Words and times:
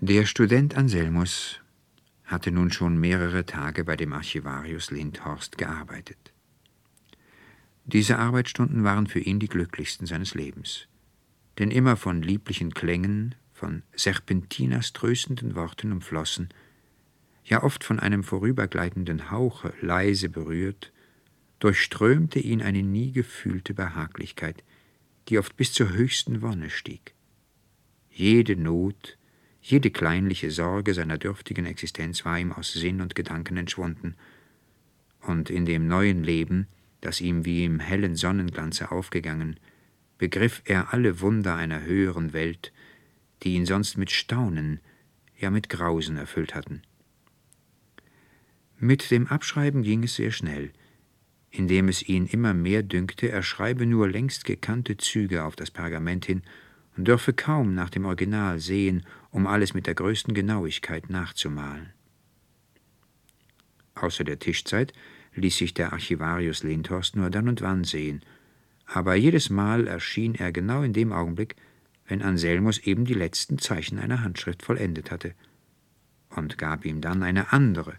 Der 0.00 0.26
Student 0.26 0.76
Anselmus 0.76 1.58
hatte 2.22 2.52
nun 2.52 2.70
schon 2.70 3.00
mehrere 3.00 3.46
Tage 3.46 3.82
bei 3.82 3.96
dem 3.96 4.12
Archivarius 4.12 4.92
Lindhorst 4.92 5.58
gearbeitet. 5.58 6.32
Diese 7.84 8.16
Arbeitsstunden 8.16 8.84
waren 8.84 9.08
für 9.08 9.18
ihn 9.18 9.40
die 9.40 9.48
glücklichsten 9.48 10.06
seines 10.06 10.36
Lebens, 10.36 10.86
denn 11.58 11.72
immer 11.72 11.96
von 11.96 12.22
lieblichen 12.22 12.74
Klängen, 12.74 13.34
von 13.52 13.82
Serpentinas 13.92 14.92
tröstenden 14.92 15.56
Worten 15.56 15.90
umflossen, 15.90 16.50
ja 17.42 17.64
oft 17.64 17.82
von 17.82 17.98
einem 17.98 18.22
vorübergleitenden 18.22 19.32
Hauche 19.32 19.74
leise 19.80 20.28
berührt, 20.28 20.92
durchströmte 21.58 22.38
ihn 22.38 22.62
eine 22.62 22.84
nie 22.84 23.10
gefühlte 23.10 23.74
Behaglichkeit, 23.74 24.62
die 25.28 25.40
oft 25.40 25.56
bis 25.56 25.72
zur 25.72 25.90
höchsten 25.90 26.40
Wonne 26.40 26.70
stieg. 26.70 27.14
Jede 28.12 28.54
Not, 28.54 29.17
jede 29.70 29.90
kleinliche 29.90 30.50
Sorge 30.50 30.94
seiner 30.94 31.18
dürftigen 31.18 31.66
Existenz 31.66 32.24
war 32.24 32.38
ihm 32.38 32.52
aus 32.52 32.72
Sinn 32.72 33.02
und 33.02 33.14
Gedanken 33.14 33.58
entschwunden, 33.58 34.14
und 35.20 35.50
in 35.50 35.66
dem 35.66 35.86
neuen 35.86 36.24
Leben, 36.24 36.68
das 37.02 37.20
ihm 37.20 37.44
wie 37.44 37.64
im 37.64 37.78
hellen 37.78 38.16
Sonnenglanze 38.16 38.90
aufgegangen, 38.90 39.60
begriff 40.16 40.62
er 40.64 40.94
alle 40.94 41.20
Wunder 41.20 41.54
einer 41.54 41.82
höheren 41.82 42.32
Welt, 42.32 42.72
die 43.42 43.54
ihn 43.54 43.66
sonst 43.66 43.98
mit 43.98 44.10
Staunen, 44.10 44.80
ja 45.36 45.50
mit 45.50 45.68
Grausen 45.68 46.16
erfüllt 46.16 46.54
hatten. 46.54 46.80
Mit 48.78 49.10
dem 49.10 49.26
Abschreiben 49.26 49.82
ging 49.82 50.02
es 50.04 50.14
sehr 50.14 50.30
schnell, 50.30 50.72
indem 51.50 51.88
es 51.88 52.08
ihn 52.08 52.26
immer 52.26 52.54
mehr 52.54 52.82
dünkte, 52.82 53.30
er 53.30 53.42
schreibe 53.42 53.84
nur 53.84 54.08
längst 54.08 54.46
gekannte 54.46 54.96
Züge 54.96 55.44
auf 55.44 55.56
das 55.56 55.70
Pergament 55.70 56.24
hin 56.24 56.42
und 56.96 57.06
dürfe 57.06 57.32
kaum 57.32 57.74
nach 57.74 57.90
dem 57.90 58.04
Original 58.04 58.58
sehen, 58.58 59.04
um 59.38 59.46
alles 59.46 59.72
mit 59.72 59.86
der 59.86 59.94
größten 59.94 60.34
Genauigkeit 60.34 61.10
nachzumalen. 61.10 61.92
Außer 63.94 64.24
der 64.24 64.40
Tischzeit 64.40 64.92
ließ 65.36 65.56
sich 65.56 65.74
der 65.74 65.92
Archivarius 65.92 66.64
Lindhorst 66.64 67.14
nur 67.14 67.30
dann 67.30 67.48
und 67.48 67.62
wann 67.62 67.84
sehen, 67.84 68.20
aber 68.84 69.14
jedes 69.14 69.48
Mal 69.48 69.86
erschien 69.86 70.34
er 70.34 70.50
genau 70.50 70.82
in 70.82 70.92
dem 70.92 71.12
Augenblick, 71.12 71.54
wenn 72.08 72.20
Anselmus 72.20 72.78
eben 72.78 73.04
die 73.04 73.14
letzten 73.14 73.58
Zeichen 73.58 74.00
einer 74.00 74.22
Handschrift 74.22 74.64
vollendet 74.64 75.12
hatte, 75.12 75.34
und 76.30 76.58
gab 76.58 76.84
ihm 76.84 77.00
dann 77.00 77.22
eine 77.22 77.52
andere, 77.52 77.94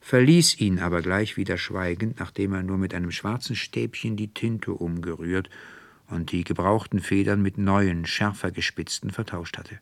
verließ 0.00 0.60
ihn 0.60 0.80
aber 0.80 1.00
gleich 1.00 1.38
wieder 1.38 1.56
schweigend, 1.56 2.20
nachdem 2.20 2.52
er 2.52 2.62
nur 2.62 2.76
mit 2.76 2.92
einem 2.92 3.10
schwarzen 3.10 3.56
Stäbchen 3.56 4.18
die 4.18 4.34
Tinte 4.34 4.72
umgerührt 4.72 5.48
und 6.08 6.30
die 6.30 6.44
gebrauchten 6.44 7.00
Federn 7.00 7.40
mit 7.40 7.56
neuen, 7.56 8.04
schärfer 8.04 8.50
gespitzten 8.50 9.08
vertauscht 9.08 9.56
hatte. 9.56 9.80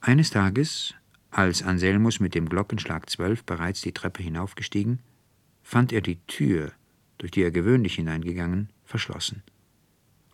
Eines 0.00 0.30
Tages, 0.30 0.94
als 1.30 1.62
Anselmus 1.62 2.20
mit 2.20 2.34
dem 2.34 2.48
Glockenschlag 2.48 3.10
zwölf 3.10 3.44
bereits 3.44 3.80
die 3.80 3.92
Treppe 3.92 4.22
hinaufgestiegen, 4.22 5.00
fand 5.62 5.92
er 5.92 6.00
die 6.00 6.20
Tür, 6.26 6.72
durch 7.18 7.32
die 7.32 7.42
er 7.42 7.50
gewöhnlich 7.50 7.96
hineingegangen, 7.96 8.70
verschlossen. 8.84 9.42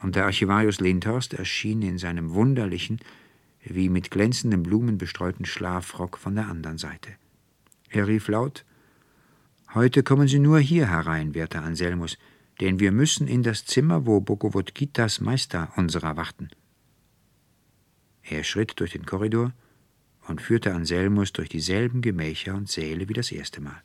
Und 0.00 0.16
der 0.16 0.26
Archivarius 0.26 0.80
Lindhorst 0.80 1.32
erschien 1.34 1.82
in 1.82 1.98
seinem 1.98 2.34
wunderlichen, 2.34 3.00
wie 3.64 3.88
mit 3.88 4.10
glänzenden 4.10 4.62
Blumen 4.62 4.98
bestreuten 4.98 5.46
Schlafrock 5.46 6.18
von 6.18 6.34
der 6.34 6.48
anderen 6.48 6.78
Seite. 6.78 7.12
Er 7.88 8.06
rief 8.06 8.28
laut 8.28 8.64
Heute 9.72 10.04
kommen 10.04 10.28
Sie 10.28 10.38
nur 10.38 10.60
hier 10.60 10.88
herein, 10.88 11.34
werter 11.34 11.62
Anselmus, 11.62 12.16
denn 12.60 12.78
wir 12.78 12.92
müssen 12.92 13.26
in 13.26 13.42
das 13.42 13.64
Zimmer, 13.64 14.06
wo 14.06 14.20
Bogovodkitas 14.20 15.20
Meister 15.20 15.72
unserer 15.76 16.16
warten. 16.16 16.50
Er 18.28 18.42
schritt 18.42 18.80
durch 18.80 18.92
den 18.92 19.04
Korridor 19.04 19.52
und 20.26 20.40
führte 20.40 20.72
Anselmus 20.72 21.32
durch 21.32 21.48
dieselben 21.48 22.00
Gemächer 22.00 22.54
und 22.54 22.68
Säle 22.68 23.08
wie 23.08 23.12
das 23.12 23.30
erste 23.30 23.60
Mal. 23.60 23.82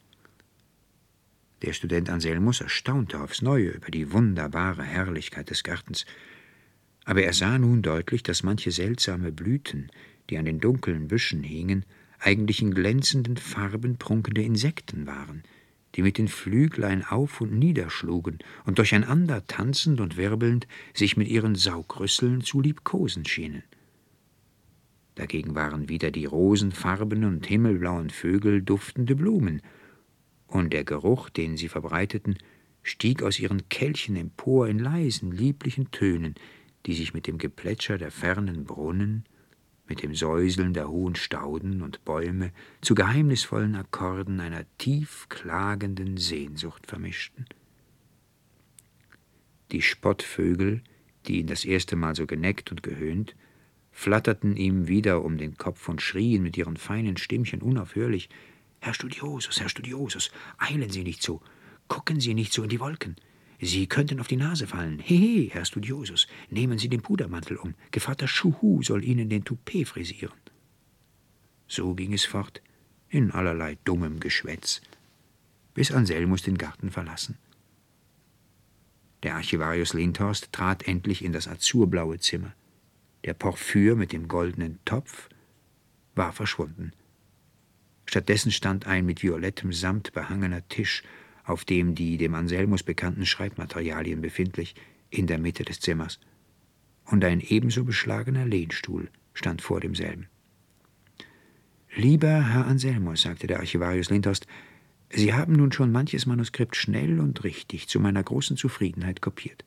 Der 1.61 1.73
Student 1.73 2.09
Anselmus 2.09 2.61
erstaunte 2.61 3.19
aufs 3.19 3.41
Neue 3.41 3.69
über 3.69 3.91
die 3.91 4.13
wunderbare 4.13 4.83
Herrlichkeit 4.83 5.49
des 5.49 5.63
Gartens, 5.63 6.05
aber 7.03 7.23
er 7.23 7.33
sah 7.33 7.57
nun 7.57 7.81
deutlich, 7.81 8.23
dass 8.23 8.43
manche 8.43 8.71
seltsame 8.71 9.31
Blüten, 9.31 9.91
die 10.29 10.37
an 10.37 10.45
den 10.45 10.59
dunklen 10.59 11.07
Büschen 11.07 11.43
hingen, 11.43 11.83
eigentlich 12.19 12.61
in 12.61 12.73
glänzenden 12.73 13.35
Farben 13.35 13.97
prunkende 13.97 14.41
Insekten 14.41 15.05
waren, 15.05 15.43
die 15.95 16.01
mit 16.01 16.17
den 16.17 16.27
Flüglein 16.27 17.03
auf 17.03 17.41
und 17.41 17.57
niederschlugen 17.57 18.39
und 18.65 18.77
durcheinander 18.77 19.45
tanzend 19.47 19.99
und 19.99 20.15
wirbelnd 20.15 20.67
sich 20.93 21.17
mit 21.17 21.27
ihren 21.27 21.55
Saugrüsseln 21.55 22.41
zu 22.41 22.61
liebkosen 22.61 23.25
schienen. 23.25 23.63
Dagegen 25.19 25.53
waren 25.53 25.89
wieder 25.89 26.11
die 26.11 26.23
rosenfarbenen 26.23 27.35
und 27.35 27.45
himmelblauen 27.45 28.09
Vögel 28.09 28.61
duftende 28.61 29.17
Blumen, 29.17 29.61
und 30.47 30.71
der 30.71 30.85
Geruch, 30.85 31.29
den 31.29 31.57
sie 31.57 31.67
verbreiteten, 31.67 32.37
stieg 32.83 33.21
aus 33.21 33.37
ihren 33.37 33.67
Kelchen 33.67 34.15
empor 34.15 34.69
in 34.69 34.79
leisen, 34.79 35.33
lieblichen 35.33 35.91
Tönen, 35.91 36.35
die 36.85 36.93
sich 36.93 37.13
mit 37.13 37.27
dem 37.27 37.37
Geplätscher 37.37 37.97
der 37.97 38.11
fernen 38.11 38.63
Brunnen, 38.63 39.25
mit 39.89 40.03
dem 40.03 40.15
Säuseln 40.15 40.73
der 40.73 40.87
hohen 40.87 41.15
Stauden 41.15 41.81
und 41.81 42.05
Bäume 42.05 42.53
zu 42.79 42.95
geheimnisvollen 42.95 43.75
Akkorden 43.75 44.39
einer 44.39 44.63
tief 44.77 45.27
klagenden 45.27 46.15
Sehnsucht 46.15 46.87
vermischten. 46.87 47.45
Die 49.73 49.81
Spottvögel, 49.81 50.81
die 51.27 51.41
ihn 51.41 51.47
das 51.47 51.65
erste 51.65 51.97
Mal 51.97 52.15
so 52.15 52.25
geneckt 52.25 52.71
und 52.71 52.83
gehöhnt, 52.83 53.35
flatterten 53.99 54.55
ihm 54.55 54.87
wieder 54.87 55.25
um 55.25 55.37
den 55.37 55.57
Kopf 55.57 55.89
und 55.89 56.01
schrien 56.01 56.41
mit 56.41 56.55
ihren 56.55 56.77
feinen 56.77 57.17
Stimmchen 57.17 57.61
unaufhörlich 57.61 58.29
Herr 58.79 58.93
Studiosus, 58.93 59.59
Herr 59.59 59.67
Studiosus, 59.67 60.31
eilen 60.57 60.89
Sie 60.89 61.03
nicht 61.03 61.21
so, 61.21 61.41
gucken 61.89 62.21
Sie 62.21 62.33
nicht 62.33 62.53
so 62.53 62.63
in 62.63 62.69
die 62.69 62.79
Wolken. 62.79 63.17
Sie 63.59 63.87
könnten 63.87 64.21
auf 64.21 64.29
die 64.29 64.37
Nase 64.37 64.67
fallen. 64.67 64.99
Hehe, 64.99 65.49
Herr 65.49 65.65
Studiosus, 65.65 66.27
nehmen 66.49 66.79
Sie 66.79 66.87
den 66.87 67.01
Pudermantel 67.01 67.57
um. 67.57 67.75
Gevatter 67.91 68.29
Schuhu 68.29 68.81
soll 68.83 69.03
Ihnen 69.03 69.27
den 69.27 69.43
Toupet 69.43 69.85
frisieren. 69.85 70.39
So 71.67 71.93
ging 71.93 72.13
es 72.13 72.23
fort, 72.23 72.61
in 73.09 73.31
allerlei 73.31 73.77
dummem 73.83 74.21
Geschwätz, 74.21 74.79
bis 75.73 75.91
Anselmus 75.91 76.41
den 76.41 76.57
Garten 76.57 76.89
verlassen. 76.89 77.37
Der 79.23 79.35
Archivarius 79.35 79.93
Lindhorst 79.93 80.53
trat 80.53 80.87
endlich 80.87 81.21
in 81.21 81.33
das 81.33 81.49
azurblaue 81.49 82.17
Zimmer. 82.19 82.53
Der 83.25 83.33
Porphyr 83.33 83.95
mit 83.95 84.13
dem 84.13 84.27
goldenen 84.27 84.79
Topf 84.85 85.29
war 86.15 86.33
verschwunden. 86.33 86.91
Stattdessen 88.05 88.51
stand 88.51 88.87
ein 88.87 89.05
mit 89.05 89.21
violettem 89.21 89.71
Samt 89.71 90.13
behangener 90.13 90.67
Tisch 90.67 91.03
auf 91.49 91.65
dem 91.65 91.95
die 91.95 92.17
dem 92.17 92.35
Anselmus 92.35 92.83
bekannten 92.83 93.25
Schreibmaterialien 93.25 94.21
befindlich, 94.21 94.75
in 95.09 95.25
der 95.25 95.39
Mitte 95.39 95.65
des 95.65 95.79
Zimmers. 95.79 96.19
Und 97.05 97.25
ein 97.25 97.41
ebenso 97.41 97.83
beschlagener 97.83 98.45
Lehnstuhl 98.45 99.09
stand 99.33 99.63
vor 99.63 99.79
demselben. 99.79 100.27
Lieber 101.95 102.53
Herr 102.53 102.67
Anselmus, 102.67 103.23
sagte 103.23 103.47
der 103.47 103.59
Archivarius 103.59 104.11
Lindhorst, 104.11 104.45
Sie 105.11 105.33
haben 105.33 105.53
nun 105.53 105.71
schon 105.71 105.91
manches 105.91 106.27
Manuskript 106.27 106.75
schnell 106.75 107.19
und 107.19 107.43
richtig 107.43 107.87
zu 107.87 107.99
meiner 107.99 108.21
großen 108.21 108.57
Zufriedenheit 108.57 109.21
kopiert. 109.21 109.65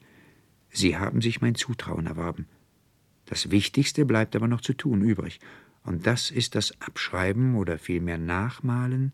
Sie 0.70 0.96
haben 0.96 1.20
sich 1.20 1.40
mein 1.40 1.56
Zutrauen 1.56 2.06
erworben. 2.06 2.46
Das 3.26 3.50
Wichtigste 3.50 4.04
bleibt 4.04 4.36
aber 4.36 4.48
noch 4.48 4.60
zu 4.60 4.74
tun 4.74 5.02
übrig, 5.02 5.40
und 5.84 6.06
das 6.06 6.30
ist 6.30 6.54
das 6.54 6.80
Abschreiben 6.80 7.56
oder 7.56 7.78
vielmehr 7.78 8.18
Nachmalen 8.18 9.12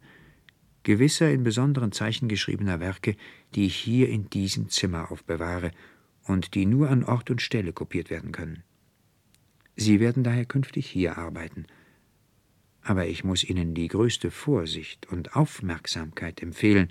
gewisser 0.83 1.31
in 1.31 1.43
besonderen 1.43 1.93
Zeichen 1.93 2.29
geschriebener 2.29 2.81
Werke, 2.81 3.17
die 3.55 3.67
ich 3.67 3.77
hier 3.77 4.09
in 4.09 4.31
diesem 4.31 4.69
Zimmer 4.69 5.11
aufbewahre 5.11 5.71
und 6.25 6.55
die 6.55 6.67
nur 6.67 6.91
an 6.91 7.05
Ort 7.05 7.31
und 7.31 7.43
Stelle 7.43 7.73
kopiert 7.73 8.11
werden 8.11 8.33
können. 8.33 8.63
Sie 9.77 10.01
werden 10.01 10.25
daher 10.25 10.45
künftig 10.45 10.87
hier 10.89 11.19
arbeiten. 11.19 11.67
Aber 12.83 13.07
ich 13.07 13.23
muss 13.23 13.45
Ihnen 13.45 13.75
die 13.75 13.89
größte 13.89 14.31
Vorsicht 14.31 15.07
und 15.11 15.37
Aufmerksamkeit 15.37 16.43
empfehlen. 16.43 16.89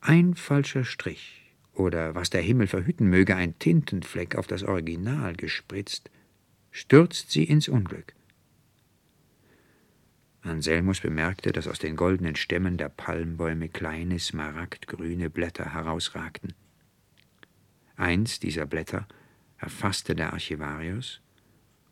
Ein 0.00 0.34
falscher 0.34 0.84
Strich 0.84 1.54
oder 1.72 2.14
was 2.14 2.30
der 2.30 2.42
Himmel 2.42 2.66
verhüten 2.66 3.08
möge, 3.08 3.36
ein 3.36 3.58
Tintenfleck 3.58 4.36
auf 4.36 4.46
das 4.46 4.64
Original 4.64 5.34
gespritzt, 5.34 6.10
stürzt 6.70 7.30
Sie 7.30 7.44
ins 7.44 7.68
Unglück. 7.68 8.14
Anselmus 10.42 11.00
bemerkte, 11.00 11.52
dass 11.52 11.68
aus 11.68 11.78
den 11.78 11.96
goldenen 11.96 12.34
Stämmen 12.34 12.78
der 12.78 12.88
Palmbäume 12.88 13.68
kleine 13.68 14.18
smaragdgrüne 14.18 15.28
Blätter 15.28 15.74
herausragten. 15.74 16.54
Eins 17.96 18.40
dieser 18.40 18.66
Blätter 18.66 19.06
erfasste 19.58 20.14
der 20.14 20.32
Archivarius, 20.32 21.20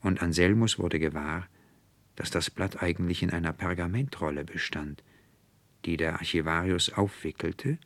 und 0.01 0.23
Anselmus 0.23 0.79
wurde 0.79 0.99
gewahr, 0.99 1.49
dass 2.17 2.31
das 2.31 2.51
Blatt 2.51 2.83
eigentlich 2.83 3.23
in 3.23 3.31
einer 3.31 3.53
Pergamentrolle 3.53 4.45
bestand, 4.45 5.03
die 5.85 5.97
der 5.97 6.15
Archivarius 6.15 6.93
aufwickelte 6.93 7.79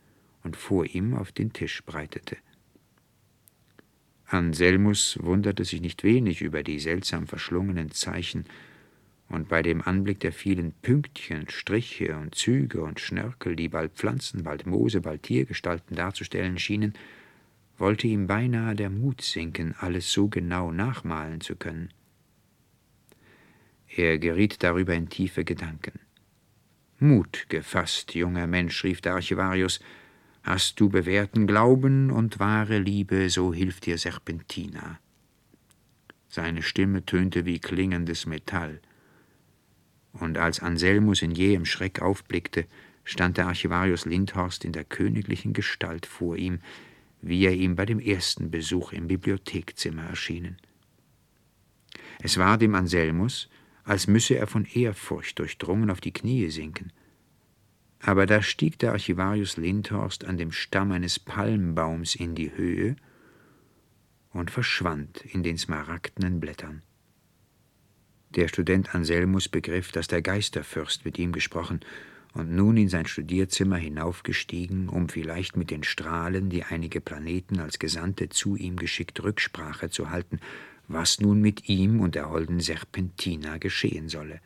und 0.44 0.56
vor 0.56 0.84
ihm 0.86 1.14
auf 1.14 1.32
den 1.32 1.52
Tisch 1.52 1.82
breitete. 1.84 2.36
Anselmus 4.32 5.18
wunderte 5.20 5.64
sich 5.64 5.80
nicht 5.80 6.04
wenig 6.04 6.40
über 6.40 6.62
die 6.62 6.78
seltsam 6.78 7.26
verschlungenen 7.26 7.90
Zeichen, 7.90 8.44
und 9.28 9.48
bei 9.48 9.62
dem 9.62 9.80
Anblick 9.80 10.20
der 10.20 10.32
vielen 10.32 10.72
Pünktchen, 10.82 11.48
Striche 11.48 12.18
und 12.18 12.34
Züge 12.34 12.82
und 12.82 13.00
Schnörkel, 13.00 13.56
die 13.56 13.68
bald 13.68 13.92
Pflanzen, 13.92 14.42
bald 14.42 14.66
Moose, 14.66 15.00
bald 15.00 15.22
Tiergestalten 15.22 15.96
darzustellen 15.96 16.58
schienen, 16.58 16.92
wollte 17.78 18.06
ihm 18.06 18.26
beinahe 18.26 18.74
der 18.74 18.90
Mut 18.90 19.22
sinken, 19.22 19.74
alles 19.78 20.12
so 20.12 20.28
genau 20.28 20.70
nachmalen 20.70 21.40
zu 21.40 21.56
können. 21.56 21.88
Er 23.88 24.18
geriet 24.18 24.62
darüber 24.62 24.94
in 24.94 25.08
tiefe 25.08 25.44
Gedanken. 25.44 25.98
Mut 26.98 27.46
gefasst, 27.48 28.14
junger 28.14 28.46
Mensch, 28.46 28.84
rief 28.84 29.00
der 29.00 29.14
Archivarius, 29.14 29.80
hast 30.42 30.80
du 30.80 30.88
bewährten 30.88 31.46
Glauben 31.46 32.10
und 32.10 32.38
wahre 32.38 32.78
Liebe, 32.78 33.30
so 33.30 33.52
hilft 33.52 33.86
dir 33.86 33.98
Serpentina. 33.98 34.98
Seine 36.28 36.62
Stimme 36.62 37.04
tönte 37.04 37.44
wie 37.44 37.58
klingendes 37.58 38.26
Metall 38.26 38.80
und 40.12 40.38
als 40.38 40.60
Anselmus 40.60 41.22
in 41.22 41.32
jähem 41.32 41.64
Schreck 41.64 42.00
aufblickte, 42.02 42.66
stand 43.04 43.36
der 43.36 43.46
Archivarius 43.48 44.04
Lindhorst 44.04 44.64
in 44.64 44.72
der 44.72 44.84
königlichen 44.84 45.52
Gestalt 45.52 46.06
vor 46.06 46.36
ihm, 46.36 46.60
wie 47.20 47.44
er 47.44 47.52
ihm 47.52 47.76
bei 47.76 47.86
dem 47.86 47.98
ersten 47.98 48.50
Besuch 48.50 48.92
im 48.92 49.08
Bibliothekzimmer 49.08 50.04
erschienen. 50.04 50.58
Es 52.20 52.36
war 52.38 52.58
dem 52.58 52.74
Anselmus, 52.74 53.48
als 53.84 54.06
müsse 54.06 54.36
er 54.36 54.46
von 54.46 54.64
Ehrfurcht 54.64 55.38
durchdrungen 55.38 55.90
auf 55.90 56.00
die 56.00 56.12
Knie 56.12 56.48
sinken. 56.50 56.92
Aber 58.04 58.26
da 58.26 58.42
stieg 58.42 58.78
der 58.80 58.92
Archivarius 58.92 59.56
Lindhorst 59.56 60.24
an 60.24 60.36
dem 60.36 60.50
Stamm 60.50 60.90
eines 60.90 61.20
Palmbaums 61.20 62.16
in 62.16 62.34
die 62.34 62.54
Höhe 62.54 62.96
und 64.32 64.50
verschwand 64.50 65.24
in 65.24 65.44
den 65.44 65.56
smaragdenen 65.56 66.40
Blättern. 66.40 66.82
Der 68.30 68.48
Student 68.48 68.94
Anselmus 68.94 69.48
begriff, 69.48 69.92
dass 69.92 70.08
der 70.08 70.20
Geisterfürst 70.20 71.04
mit 71.04 71.18
ihm 71.18 71.32
gesprochen 71.32 71.80
und 72.32 72.50
nun 72.50 72.76
in 72.76 72.88
sein 72.88 73.06
Studierzimmer 73.06 73.76
hinaufgestiegen, 73.76 74.88
um 74.88 75.08
vielleicht 75.08 75.56
mit 75.56 75.70
den 75.70 75.84
Strahlen, 75.84 76.48
die 76.48 76.64
einige 76.64 77.00
Planeten 77.00 77.60
als 77.60 77.78
Gesandte 77.78 78.30
zu 78.30 78.56
ihm 78.56 78.76
geschickt 78.76 79.22
Rücksprache 79.22 79.90
zu 79.90 80.10
halten, 80.10 80.40
was 80.88 81.20
nun 81.20 81.40
mit 81.40 81.68
ihm 81.68 82.00
und 82.00 82.14
der 82.14 82.30
holden 82.30 82.58
Serpentina 82.58 83.58
geschehen 83.58 84.08
solle. 84.08 84.40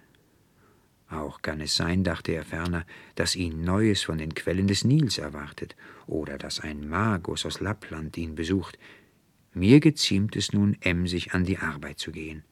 Auch 1.09 1.43
kann 1.43 1.61
es 1.61 1.77
sein, 1.77 2.03
dachte 2.03 2.33
er 2.33 2.45
ferner, 2.45 2.85
dass 3.15 3.37
ihn 3.37 3.63
Neues 3.63 4.03
von 4.03 4.19
den 4.19 4.35
Quellen 4.35 4.67
des 4.67 4.85
Nils 4.85 5.19
erwartet 5.19 5.77
oder 6.07 6.37
dass 6.37 6.61
ein 6.61 6.89
Magus 6.89 7.47
aus 7.47 7.61
Lappland 7.61 8.17
ihn 8.17 8.35
besucht. 8.35 8.79
Mir 9.55 9.81
geziemt 9.81 10.37
es 10.37 10.53
nun, 10.53 10.77
emsig 10.81 11.33
an 11.33 11.45
die 11.45 11.59
Arbeit 11.59 11.99
zu 11.99 12.11
gehen 12.11 12.43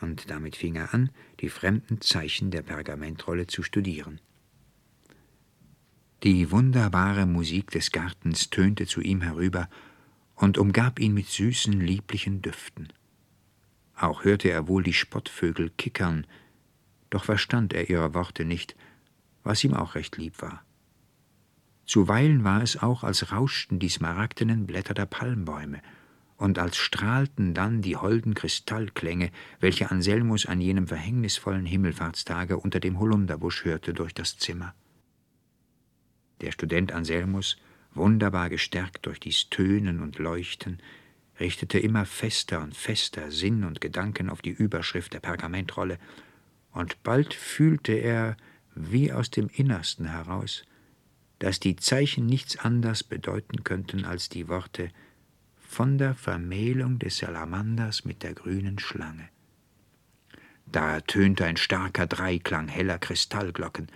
und 0.00 0.30
damit 0.30 0.56
fing 0.56 0.76
er 0.76 0.94
an, 0.94 1.10
die 1.40 1.48
fremden 1.48 2.00
Zeichen 2.00 2.50
der 2.50 2.62
Pergamentrolle 2.62 3.46
zu 3.46 3.62
studieren. 3.62 4.20
Die 6.22 6.50
wunderbare 6.50 7.26
Musik 7.26 7.70
des 7.70 7.92
Gartens 7.92 8.50
tönte 8.50 8.86
zu 8.86 9.00
ihm 9.00 9.22
herüber 9.22 9.68
und 10.34 10.58
umgab 10.58 10.98
ihn 10.98 11.14
mit 11.14 11.28
süßen, 11.28 11.80
lieblichen 11.80 12.42
Düften. 12.42 12.88
Auch 13.94 14.24
hörte 14.24 14.50
er 14.50 14.68
wohl 14.68 14.82
die 14.82 14.92
Spottvögel 14.92 15.70
kickern, 15.76 16.26
doch 17.10 17.24
verstand 17.24 17.72
er 17.72 17.90
ihre 17.90 18.14
Worte 18.14 18.44
nicht, 18.44 18.76
was 19.42 19.62
ihm 19.64 19.74
auch 19.74 19.94
recht 19.94 20.16
lieb 20.16 20.40
war. 20.40 20.62
Zuweilen 21.86 22.44
war 22.44 22.62
es 22.62 22.80
auch, 22.80 23.02
als 23.02 23.32
rauschten 23.32 23.80
die 23.80 23.88
smaragdenen 23.88 24.66
Blätter 24.66 24.94
der 24.94 25.06
Palmbäume, 25.06 25.82
und 26.36 26.58
als 26.58 26.78
strahlten 26.78 27.52
dann 27.52 27.82
die 27.82 27.96
holden 27.96 28.34
Kristallklänge, 28.34 29.30
welche 29.58 29.90
Anselmus 29.90 30.46
an 30.46 30.60
jenem 30.60 30.86
verhängnisvollen 30.86 31.66
Himmelfahrtstage 31.66 32.56
unter 32.56 32.80
dem 32.80 32.98
Holunderbusch 32.98 33.64
hörte, 33.64 33.92
durch 33.92 34.14
das 34.14 34.38
Zimmer. 34.38 34.74
Der 36.40 36.52
Student 36.52 36.92
Anselmus, 36.92 37.58
wunderbar 37.92 38.48
gestärkt 38.48 39.04
durch 39.04 39.20
dies 39.20 39.50
Tönen 39.50 40.00
und 40.00 40.18
Leuchten, 40.18 40.78
richtete 41.38 41.78
immer 41.78 42.06
fester 42.06 42.62
und 42.62 42.74
fester 42.74 43.30
Sinn 43.30 43.64
und 43.64 43.80
Gedanken 43.80 44.30
auf 44.30 44.40
die 44.40 44.50
Überschrift 44.50 45.12
der 45.12 45.20
Pergamentrolle, 45.20 45.98
und 46.72 47.02
bald 47.02 47.34
fühlte 47.34 47.92
er, 47.92 48.36
wie 48.74 49.12
aus 49.12 49.30
dem 49.30 49.48
Innersten 49.48 50.06
heraus, 50.06 50.64
dass 51.38 51.60
die 51.60 51.76
Zeichen 51.76 52.26
nichts 52.26 52.58
anders 52.58 53.02
bedeuten 53.02 53.64
könnten 53.64 54.04
als 54.04 54.28
die 54.28 54.48
Worte 54.48 54.90
von 55.56 55.98
der 55.98 56.14
Vermählung 56.14 56.98
des 56.98 57.18
Salamanders 57.18 58.04
mit 58.04 58.22
der 58.22 58.34
grünen 58.34 58.78
Schlange. 58.78 59.28
Da 60.66 60.94
ertönte 60.94 61.44
ein 61.44 61.56
starker 61.56 62.06
Dreiklang 62.06 62.68
heller 62.68 62.98
Kristallglocken. 62.98 63.88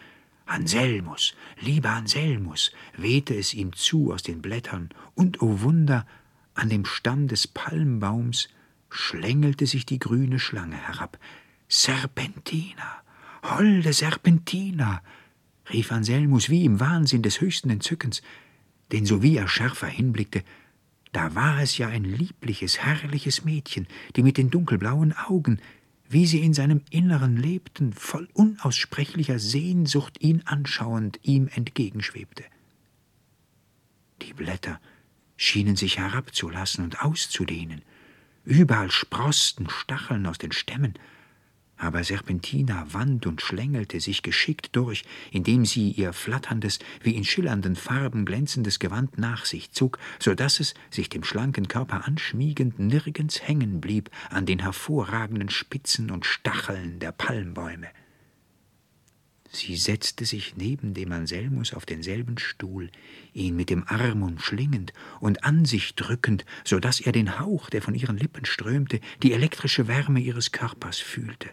Anselmus, 0.46 1.34
lieber 1.60 1.90
Anselmus, 1.90 2.72
wehte 2.96 3.34
es 3.34 3.54
ihm 3.54 3.72
zu 3.72 4.12
aus 4.12 4.22
den 4.22 4.42
Blättern, 4.42 4.90
und 5.14 5.40
o 5.40 5.46
oh 5.46 5.60
Wunder, 5.60 6.06
an 6.54 6.68
dem 6.68 6.84
Stamm 6.84 7.28
des 7.28 7.46
Palmbaums 7.46 8.48
schlängelte 8.90 9.66
sich 9.66 9.86
die 9.86 9.98
grüne 9.98 10.38
Schlange 10.38 10.76
herab. 10.76 11.18
Serpentina, 11.76 13.02
holde 13.42 13.92
Serpentina, 13.92 15.02
rief 15.72 15.90
Anselmus 15.90 16.48
wie 16.48 16.64
im 16.64 16.78
Wahnsinn 16.78 17.22
des 17.22 17.40
höchsten 17.40 17.68
Entzückens, 17.68 18.22
denn 18.92 19.06
sowie 19.06 19.36
er 19.38 19.48
schärfer 19.48 19.88
hinblickte, 19.88 20.44
da 21.10 21.34
war 21.34 21.60
es 21.60 21.76
ja 21.76 21.88
ein 21.88 22.04
liebliches, 22.04 22.78
herrliches 22.78 23.44
Mädchen, 23.44 23.88
die 24.14 24.22
mit 24.22 24.36
den 24.36 24.50
dunkelblauen 24.50 25.14
Augen, 25.14 25.58
wie 26.08 26.26
sie 26.26 26.42
in 26.42 26.54
seinem 26.54 26.80
Inneren 26.90 27.36
lebten, 27.36 27.92
voll 27.92 28.28
unaussprechlicher 28.34 29.40
Sehnsucht 29.40 30.22
ihn 30.22 30.42
anschauend 30.44 31.18
ihm 31.22 31.48
entgegenschwebte. 31.48 32.44
Die 34.22 34.32
Blätter 34.32 34.80
schienen 35.36 35.74
sich 35.74 35.98
herabzulassen 35.98 36.84
und 36.84 37.02
auszudehnen, 37.02 37.82
überall 38.44 38.92
sproßten 38.92 39.68
Stacheln 39.68 40.24
aus 40.26 40.38
den 40.38 40.52
Stämmen, 40.52 40.94
aber 41.76 42.04
Serpentina 42.04 42.86
wand 42.92 43.26
und 43.26 43.42
schlängelte 43.42 44.00
sich 44.00 44.22
geschickt 44.22 44.70
durch, 44.76 45.04
indem 45.30 45.64
sie 45.64 45.90
ihr 45.90 46.12
flatterndes, 46.12 46.78
wie 47.02 47.14
in 47.14 47.24
schillernden 47.24 47.76
Farben 47.76 48.24
glänzendes 48.24 48.78
Gewand 48.78 49.18
nach 49.18 49.44
sich 49.44 49.72
zog, 49.72 49.98
so 50.18 50.34
dass 50.34 50.60
es, 50.60 50.74
sich 50.90 51.08
dem 51.08 51.24
schlanken 51.24 51.68
Körper 51.68 52.06
anschmiegend, 52.06 52.78
nirgends 52.78 53.46
hängen 53.46 53.80
blieb 53.80 54.10
an 54.30 54.46
den 54.46 54.60
hervorragenden 54.60 55.50
Spitzen 55.50 56.10
und 56.10 56.26
Stacheln 56.26 57.00
der 57.00 57.12
Palmbäume. 57.12 57.88
Sie 59.54 59.76
setzte 59.76 60.24
sich 60.24 60.56
neben 60.56 60.94
dem 60.94 61.12
Anselmus 61.12 61.74
auf 61.74 61.86
denselben 61.86 62.38
Stuhl, 62.38 62.90
ihn 63.32 63.54
mit 63.54 63.70
dem 63.70 63.84
Arm 63.86 64.24
umschlingend 64.24 64.92
und 65.20 65.44
an 65.44 65.64
sich 65.64 65.94
drückend, 65.94 66.44
so 66.64 66.80
dass 66.80 67.00
er 67.00 67.12
den 67.12 67.38
Hauch, 67.38 67.70
der 67.70 67.80
von 67.80 67.94
ihren 67.94 68.18
Lippen 68.18 68.46
strömte, 68.46 69.00
die 69.22 69.32
elektrische 69.32 69.86
Wärme 69.86 70.18
ihres 70.18 70.50
Körpers 70.50 70.98
fühlte. 70.98 71.50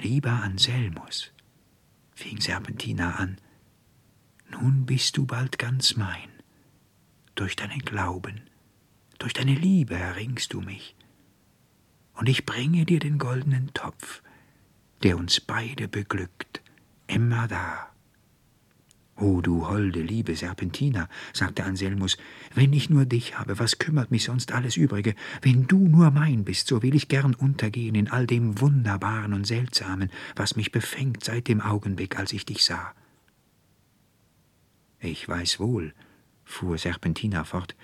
Lieber 0.00 0.32
Anselmus, 0.32 1.32
fing 2.14 2.40
Serpentina 2.40 3.16
an, 3.16 3.36
nun 4.50 4.86
bist 4.86 5.16
du 5.16 5.26
bald 5.26 5.58
ganz 5.58 5.96
mein. 5.96 6.30
Durch 7.34 7.56
deinen 7.56 7.80
Glauben, 7.80 8.42
durch 9.18 9.32
deine 9.32 9.54
Liebe 9.54 9.94
erringst 9.94 10.52
du 10.52 10.60
mich. 10.60 10.96
Und 12.14 12.28
ich 12.28 12.46
bringe 12.46 12.84
dir 12.84 12.98
den 12.98 13.18
goldenen 13.18 13.72
Topf, 13.74 14.22
der 15.02 15.16
uns 15.16 15.40
beide 15.40 15.88
beglückt, 15.88 16.62
immer 17.06 17.48
da. 17.48 17.91
O 19.16 19.40
du 19.42 19.68
holde, 19.68 20.00
liebe 20.00 20.34
Serpentina, 20.34 21.08
sagte 21.32 21.64
Anselmus, 21.64 22.16
wenn 22.54 22.72
ich 22.72 22.88
nur 22.88 23.04
dich 23.04 23.38
habe, 23.38 23.58
was 23.58 23.78
kümmert 23.78 24.10
mich 24.10 24.24
sonst 24.24 24.52
alles 24.52 24.76
übrige? 24.76 25.14
Wenn 25.42 25.66
du 25.66 25.78
nur 25.78 26.10
mein 26.10 26.44
bist, 26.44 26.66
so 26.66 26.82
will 26.82 26.94
ich 26.94 27.08
gern 27.08 27.34
untergehen 27.34 27.94
in 27.94 28.10
all 28.10 28.26
dem 28.26 28.60
Wunderbaren 28.60 29.34
und 29.34 29.46
Seltsamen, 29.46 30.10
was 30.34 30.56
mich 30.56 30.72
befängt 30.72 31.24
seit 31.24 31.48
dem 31.48 31.60
Augenblick, 31.60 32.18
als 32.18 32.32
ich 32.32 32.46
dich 32.46 32.64
sah. 32.64 32.94
Ich 34.98 35.28
weiß 35.28 35.60
wohl, 35.60 35.92
fuhr 36.44 36.78
Serpentina 36.78 37.44
fort, 37.44 37.76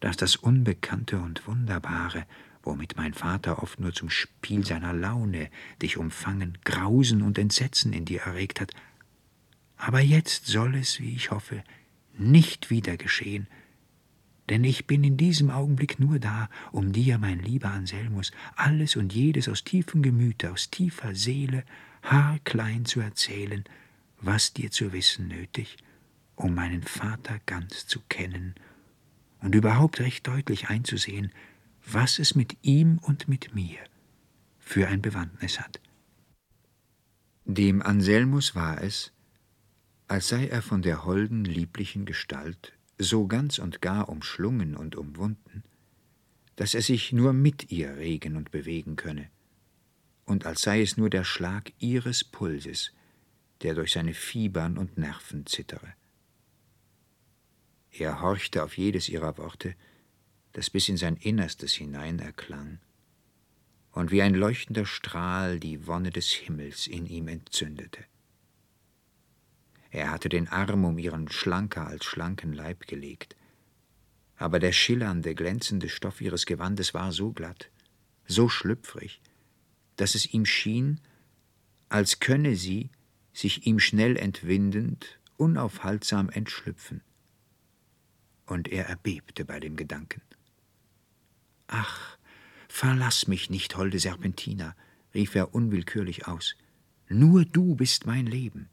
dass 0.00 0.16
das 0.16 0.36
Unbekannte 0.36 1.20
und 1.20 1.46
Wunderbare, 1.46 2.26
womit 2.62 2.96
mein 2.96 3.14
Vater 3.14 3.62
oft 3.62 3.80
nur 3.80 3.94
zum 3.94 4.10
Spiel 4.10 4.66
seiner 4.66 4.92
Laune 4.92 5.48
dich 5.80 5.96
umfangen, 5.96 6.58
Grausen 6.64 7.22
und 7.22 7.38
Entsetzen 7.38 7.92
in 7.92 8.04
dir 8.04 8.22
erregt 8.22 8.60
hat, 8.60 8.72
aber 9.80 10.00
jetzt 10.00 10.46
soll 10.46 10.74
es, 10.74 11.00
wie 11.00 11.14
ich 11.14 11.30
hoffe, 11.30 11.64
nicht 12.18 12.68
wieder 12.68 12.98
geschehen, 12.98 13.46
denn 14.50 14.62
ich 14.62 14.86
bin 14.86 15.02
in 15.04 15.16
diesem 15.16 15.48
Augenblick 15.48 15.98
nur 15.98 16.18
da, 16.18 16.50
um 16.70 16.92
dir, 16.92 17.18
mein 17.18 17.38
lieber 17.38 17.70
Anselmus, 17.70 18.30
alles 18.56 18.96
und 18.96 19.14
jedes 19.14 19.48
aus 19.48 19.64
tiefem 19.64 20.02
Gemüte, 20.02 20.52
aus 20.52 20.70
tiefer 20.70 21.14
Seele, 21.14 21.64
haarklein 22.02 22.84
zu 22.84 23.00
erzählen, 23.00 23.64
was 24.20 24.52
dir 24.52 24.70
zu 24.70 24.92
wissen 24.92 25.28
nötig, 25.28 25.78
um 26.34 26.54
meinen 26.54 26.82
Vater 26.82 27.40
ganz 27.46 27.86
zu 27.86 28.00
kennen 28.08 28.56
und 29.40 29.54
überhaupt 29.54 30.00
recht 30.00 30.26
deutlich 30.26 30.68
einzusehen, 30.68 31.32
was 31.86 32.18
es 32.18 32.34
mit 32.34 32.58
ihm 32.60 32.98
und 32.98 33.28
mit 33.28 33.54
mir 33.54 33.78
für 34.58 34.88
ein 34.88 35.00
Bewandtnis 35.00 35.58
hat. 35.58 35.80
Dem 37.46 37.80
Anselmus 37.80 38.54
war 38.54 38.82
es, 38.82 39.12
als 40.10 40.26
sei 40.26 40.48
er 40.48 40.60
von 40.60 40.82
der 40.82 41.04
holden, 41.04 41.44
lieblichen 41.44 42.04
Gestalt 42.04 42.72
so 42.98 43.28
ganz 43.28 43.60
und 43.60 43.80
gar 43.80 44.08
umschlungen 44.08 44.74
und 44.74 44.96
umwunden, 44.96 45.62
dass 46.56 46.74
er 46.74 46.82
sich 46.82 47.12
nur 47.12 47.32
mit 47.32 47.70
ihr 47.70 47.96
regen 47.96 48.34
und 48.34 48.50
bewegen 48.50 48.96
könne, 48.96 49.30
und 50.24 50.46
als 50.46 50.62
sei 50.62 50.82
es 50.82 50.96
nur 50.96 51.10
der 51.10 51.22
Schlag 51.22 51.72
ihres 51.78 52.24
Pulses, 52.24 52.92
der 53.62 53.76
durch 53.76 53.92
seine 53.92 54.12
Fibern 54.12 54.78
und 54.78 54.98
Nerven 54.98 55.46
zittere. 55.46 55.94
Er 57.92 58.20
horchte 58.20 58.64
auf 58.64 58.76
jedes 58.76 59.08
ihrer 59.08 59.38
Worte, 59.38 59.76
das 60.54 60.70
bis 60.70 60.88
in 60.88 60.96
sein 60.96 61.18
Innerstes 61.18 61.74
hinein 61.74 62.18
erklang 62.18 62.80
und 63.92 64.10
wie 64.10 64.22
ein 64.22 64.34
leuchtender 64.34 64.86
Strahl 64.86 65.60
die 65.60 65.86
Wonne 65.86 66.10
des 66.10 66.30
Himmels 66.30 66.88
in 66.88 67.06
ihm 67.06 67.28
entzündete. 67.28 68.04
Er 69.90 70.10
hatte 70.10 70.28
den 70.28 70.48
Arm 70.48 70.84
um 70.84 70.98
ihren 70.98 71.30
schlanker 71.30 71.86
als 71.86 72.04
schlanken 72.04 72.52
Leib 72.52 72.86
gelegt, 72.86 73.36
aber 74.36 74.58
der 74.58 74.72
schillernde, 74.72 75.34
glänzende 75.34 75.88
Stoff 75.88 76.20
ihres 76.20 76.46
Gewandes 76.46 76.94
war 76.94 77.12
so 77.12 77.32
glatt, 77.32 77.70
so 78.26 78.48
schlüpfrig, 78.48 79.20
dass 79.96 80.14
es 80.14 80.32
ihm 80.32 80.46
schien, 80.46 81.00
als 81.90 82.20
könne 82.20 82.56
sie, 82.56 82.90
sich 83.32 83.66
ihm 83.66 83.78
schnell 83.78 84.16
entwindend, 84.16 85.18
unaufhaltsam 85.36 86.30
entschlüpfen. 86.30 87.02
Und 88.46 88.68
er 88.68 88.86
erbebte 88.86 89.44
bei 89.44 89.60
dem 89.60 89.76
Gedanken. 89.76 90.22
Ach, 91.66 92.16
verlass 92.68 93.28
mich 93.28 93.50
nicht, 93.50 93.76
holde 93.76 93.98
Serpentina, 93.98 94.74
rief 95.14 95.34
er 95.34 95.54
unwillkürlich 95.54 96.26
aus. 96.26 96.56
Nur 97.08 97.44
du 97.44 97.74
bist 97.74 98.06
mein 98.06 98.26
Leben. 98.26 98.68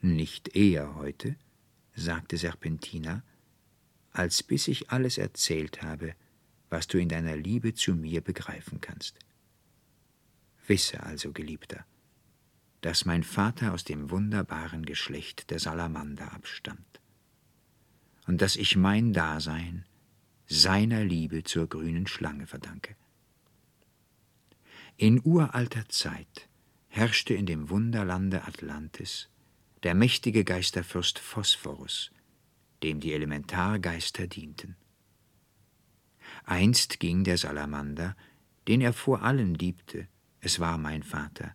Nicht 0.00 0.54
eher 0.54 0.94
heute, 0.94 1.36
sagte 1.94 2.36
Serpentina, 2.36 3.22
als 4.12 4.42
bis 4.42 4.68
ich 4.68 4.90
alles 4.90 5.18
erzählt 5.18 5.82
habe, 5.82 6.14
was 6.70 6.86
du 6.86 6.98
in 6.98 7.08
deiner 7.08 7.36
Liebe 7.36 7.74
zu 7.74 7.94
mir 7.94 8.20
begreifen 8.20 8.80
kannst. 8.80 9.18
Wisse 10.66 11.02
also, 11.02 11.32
Geliebter, 11.32 11.84
dass 12.80 13.04
mein 13.04 13.24
Vater 13.24 13.72
aus 13.72 13.84
dem 13.84 14.10
wunderbaren 14.10 14.84
Geschlecht 14.84 15.50
der 15.50 15.58
Salamander 15.58 16.32
abstammt 16.32 17.00
und 18.26 18.40
dass 18.40 18.56
ich 18.56 18.76
mein 18.76 19.12
Dasein 19.12 19.84
seiner 20.46 21.04
Liebe 21.04 21.42
zur 21.42 21.68
grünen 21.68 22.06
Schlange 22.06 22.46
verdanke. 22.46 22.94
In 24.96 25.20
uralter 25.24 25.88
Zeit 25.88 26.48
herrschte 26.88 27.34
in 27.34 27.46
dem 27.46 27.70
Wunderlande 27.70 28.44
Atlantis 28.44 29.28
der 29.82 29.94
mächtige 29.94 30.44
Geisterfürst 30.44 31.18
Phosphorus, 31.18 32.10
dem 32.82 33.00
die 33.00 33.12
Elementargeister 33.12 34.26
dienten. 34.26 34.76
Einst 36.44 37.00
ging 37.00 37.24
der 37.24 37.38
Salamander, 37.38 38.16
den 38.66 38.80
er 38.80 38.92
vor 38.92 39.22
allen 39.22 39.54
liebte, 39.54 40.08
es 40.40 40.60
war 40.60 40.78
mein 40.78 41.02
Vater, 41.02 41.54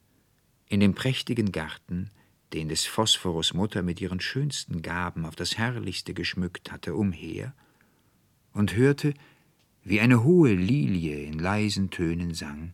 in 0.68 0.80
dem 0.80 0.94
prächtigen 0.94 1.52
Garten, 1.52 2.12
den 2.54 2.70
des 2.70 2.86
Phosphorus 2.86 3.54
Mutter 3.54 3.82
mit 3.82 4.00
ihren 4.00 4.20
schönsten 4.20 4.82
Gaben 4.82 5.26
auf 5.26 5.36
das 5.36 5.58
herrlichste 5.58 6.14
geschmückt 6.14 6.72
hatte, 6.72 6.96
umher 6.96 7.54
und 8.54 8.76
hörte, 8.76 9.14
wie 9.84 10.00
eine 10.00 10.24
hohe 10.24 10.54
Lilie 10.54 11.24
in 11.24 11.40
leisen 11.40 11.90
Tönen 11.90 12.34
sang, 12.34 12.72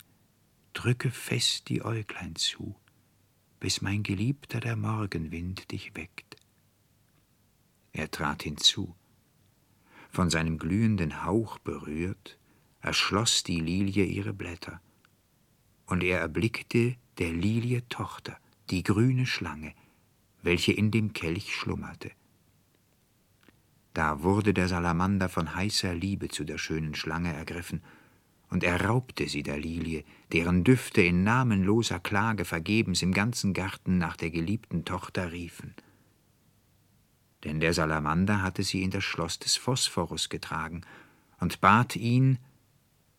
drücke 0.73 1.09
fest 1.11 1.69
die 1.69 1.83
Äuglein 1.83 2.35
zu, 2.35 2.75
bis 3.59 3.81
mein 3.81 4.03
Geliebter 4.03 4.59
der 4.59 4.75
Morgenwind 4.75 5.71
dich 5.71 5.95
weckt. 5.95 6.37
Er 7.91 8.09
trat 8.09 8.43
hinzu. 8.43 8.95
Von 10.09 10.29
seinem 10.29 10.57
glühenden 10.57 11.25
Hauch 11.25 11.59
berührt, 11.59 12.39
erschloss 12.81 13.43
die 13.43 13.59
Lilie 13.59 14.05
ihre 14.05 14.33
Blätter, 14.33 14.81
und 15.85 16.03
er 16.03 16.19
erblickte 16.19 16.95
der 17.17 17.31
Lilie 17.33 17.87
Tochter, 17.89 18.37
die 18.69 18.83
grüne 18.83 19.25
Schlange, 19.25 19.73
welche 20.41 20.71
in 20.71 20.91
dem 20.91 21.13
Kelch 21.13 21.53
schlummerte. 21.53 22.11
Da 23.93 24.23
wurde 24.23 24.53
der 24.53 24.67
Salamander 24.67 25.29
von 25.29 25.55
heißer 25.55 25.93
Liebe 25.93 26.29
zu 26.29 26.43
der 26.43 26.57
schönen 26.57 26.95
Schlange 26.95 27.33
ergriffen, 27.33 27.81
und 28.49 28.63
er 28.63 28.85
raubte 28.85 29.27
sie 29.27 29.43
der 29.43 29.57
Lilie, 29.57 30.03
deren 30.33 30.63
Düfte 30.63 31.01
in 31.01 31.23
namenloser 31.23 31.99
Klage 31.99 32.45
vergebens 32.45 33.01
im 33.01 33.13
ganzen 33.13 33.53
Garten 33.53 33.97
nach 33.97 34.17
der 34.17 34.31
geliebten 34.31 34.85
Tochter 34.85 35.31
riefen. 35.31 35.75
Denn 37.43 37.59
der 37.59 37.73
Salamander 37.73 38.41
hatte 38.41 38.63
sie 38.63 38.83
in 38.83 38.91
das 38.91 39.03
Schloss 39.03 39.39
des 39.39 39.55
Phosphorus 39.55 40.29
getragen 40.29 40.81
und 41.39 41.61
bat 41.61 41.95
ihn, 41.95 42.39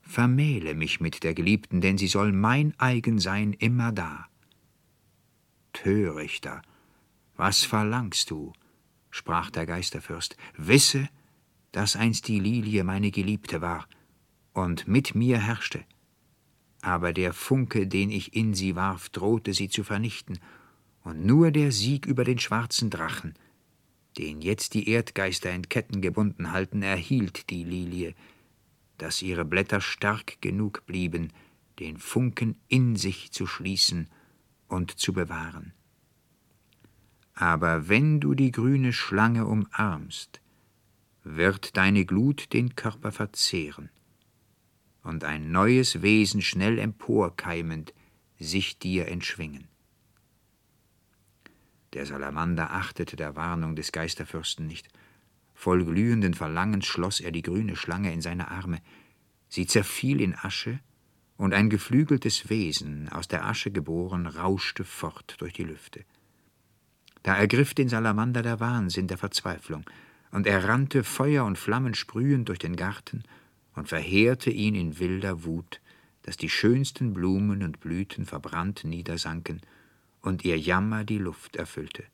vermähle 0.02 0.74
mich 0.74 1.00
mit 1.00 1.22
der 1.22 1.34
Geliebten, 1.34 1.80
denn 1.80 1.96
sie 1.96 2.08
soll 2.08 2.32
mein 2.32 2.74
eigen 2.78 3.18
sein 3.18 3.52
immerdar. 3.52 4.28
Törichter, 5.72 6.62
was 7.36 7.62
verlangst 7.62 8.30
du? 8.30 8.52
sprach 9.12 9.50
der 9.50 9.66
Geisterfürst, 9.66 10.36
wisse, 10.56 11.08
dass 11.72 11.96
einst 11.96 12.28
die 12.28 12.40
Lilie 12.40 12.84
meine 12.84 13.10
Geliebte 13.10 13.60
war 13.60 13.86
und 14.52 14.88
mit 14.88 15.14
mir 15.14 15.38
herrschte. 15.38 15.84
Aber 16.82 17.12
der 17.12 17.32
Funke, 17.32 17.86
den 17.86 18.10
ich 18.10 18.34
in 18.34 18.54
sie 18.54 18.74
warf, 18.74 19.10
drohte 19.10 19.52
sie 19.52 19.68
zu 19.68 19.84
vernichten, 19.84 20.38
und 21.02 21.24
nur 21.24 21.50
der 21.50 21.72
Sieg 21.72 22.06
über 22.06 22.24
den 22.24 22.38
schwarzen 22.38 22.90
Drachen, 22.90 23.34
den 24.18 24.42
jetzt 24.42 24.74
die 24.74 24.88
Erdgeister 24.88 25.50
in 25.50 25.68
Ketten 25.68 26.02
gebunden 26.02 26.52
halten, 26.52 26.82
erhielt 26.82 27.48
die 27.50 27.64
Lilie, 27.64 28.14
dass 28.98 29.22
ihre 29.22 29.44
Blätter 29.44 29.80
stark 29.80 30.40
genug 30.42 30.84
blieben, 30.84 31.32
den 31.78 31.96
Funken 31.96 32.56
in 32.68 32.96
sich 32.96 33.32
zu 33.32 33.46
schließen 33.46 34.08
und 34.68 34.98
zu 34.98 35.14
bewahren. 35.14 35.72
Aber 37.34 37.88
wenn 37.88 38.20
du 38.20 38.34
die 38.34 38.50
grüne 38.50 38.92
Schlange 38.92 39.46
umarmst, 39.46 40.40
wird 41.24 41.76
deine 41.78 42.04
Glut 42.04 42.52
den 42.52 42.74
Körper 42.74 43.12
verzehren 43.12 43.88
und 45.02 45.24
ein 45.24 45.50
neues 45.50 46.02
Wesen 46.02 46.42
schnell 46.42 46.78
emporkeimend 46.78 47.94
sich 48.38 48.78
dir 48.78 49.08
entschwingen. 49.08 49.68
Der 51.92 52.06
Salamander 52.06 52.70
achtete 52.70 53.16
der 53.16 53.36
Warnung 53.36 53.74
des 53.74 53.92
Geisterfürsten 53.92 54.66
nicht. 54.66 54.88
Voll 55.54 55.84
glühenden 55.84 56.34
Verlangens 56.34 56.86
schloss 56.86 57.20
er 57.20 57.32
die 57.32 57.42
grüne 57.42 57.76
Schlange 57.76 58.12
in 58.12 58.20
seine 58.20 58.50
Arme. 58.50 58.80
Sie 59.48 59.66
zerfiel 59.66 60.20
in 60.20 60.34
Asche, 60.34 60.80
und 61.36 61.54
ein 61.54 61.70
geflügeltes 61.70 62.50
Wesen, 62.50 63.08
aus 63.08 63.26
der 63.26 63.46
Asche 63.46 63.70
geboren, 63.70 64.26
rauschte 64.26 64.84
fort 64.84 65.36
durch 65.38 65.54
die 65.54 65.64
Lüfte. 65.64 66.04
Da 67.22 67.34
ergriff 67.34 67.72
den 67.72 67.88
Salamander 67.88 68.42
der 68.42 68.60
Wahnsinn 68.60 69.06
der 69.06 69.16
Verzweiflung, 69.16 69.84
und 70.32 70.46
er 70.46 70.68
rannte 70.68 71.02
Feuer 71.02 71.46
und 71.46 71.56
Flammen 71.56 71.94
sprühend 71.94 72.50
durch 72.50 72.58
den 72.58 72.76
Garten 72.76 73.24
und 73.80 73.88
verheerte 73.88 74.50
ihn 74.50 74.74
in 74.74 74.98
wilder 74.98 75.42
Wut, 75.44 75.80
dass 76.20 76.36
die 76.36 76.50
schönsten 76.50 77.14
Blumen 77.14 77.62
und 77.62 77.80
Blüten 77.80 78.26
verbrannt 78.26 78.84
niedersanken 78.84 79.62
und 80.20 80.44
ihr 80.44 80.58
Jammer 80.58 81.02
die 81.02 81.16
Luft 81.16 81.56
erfüllte. 81.56 82.04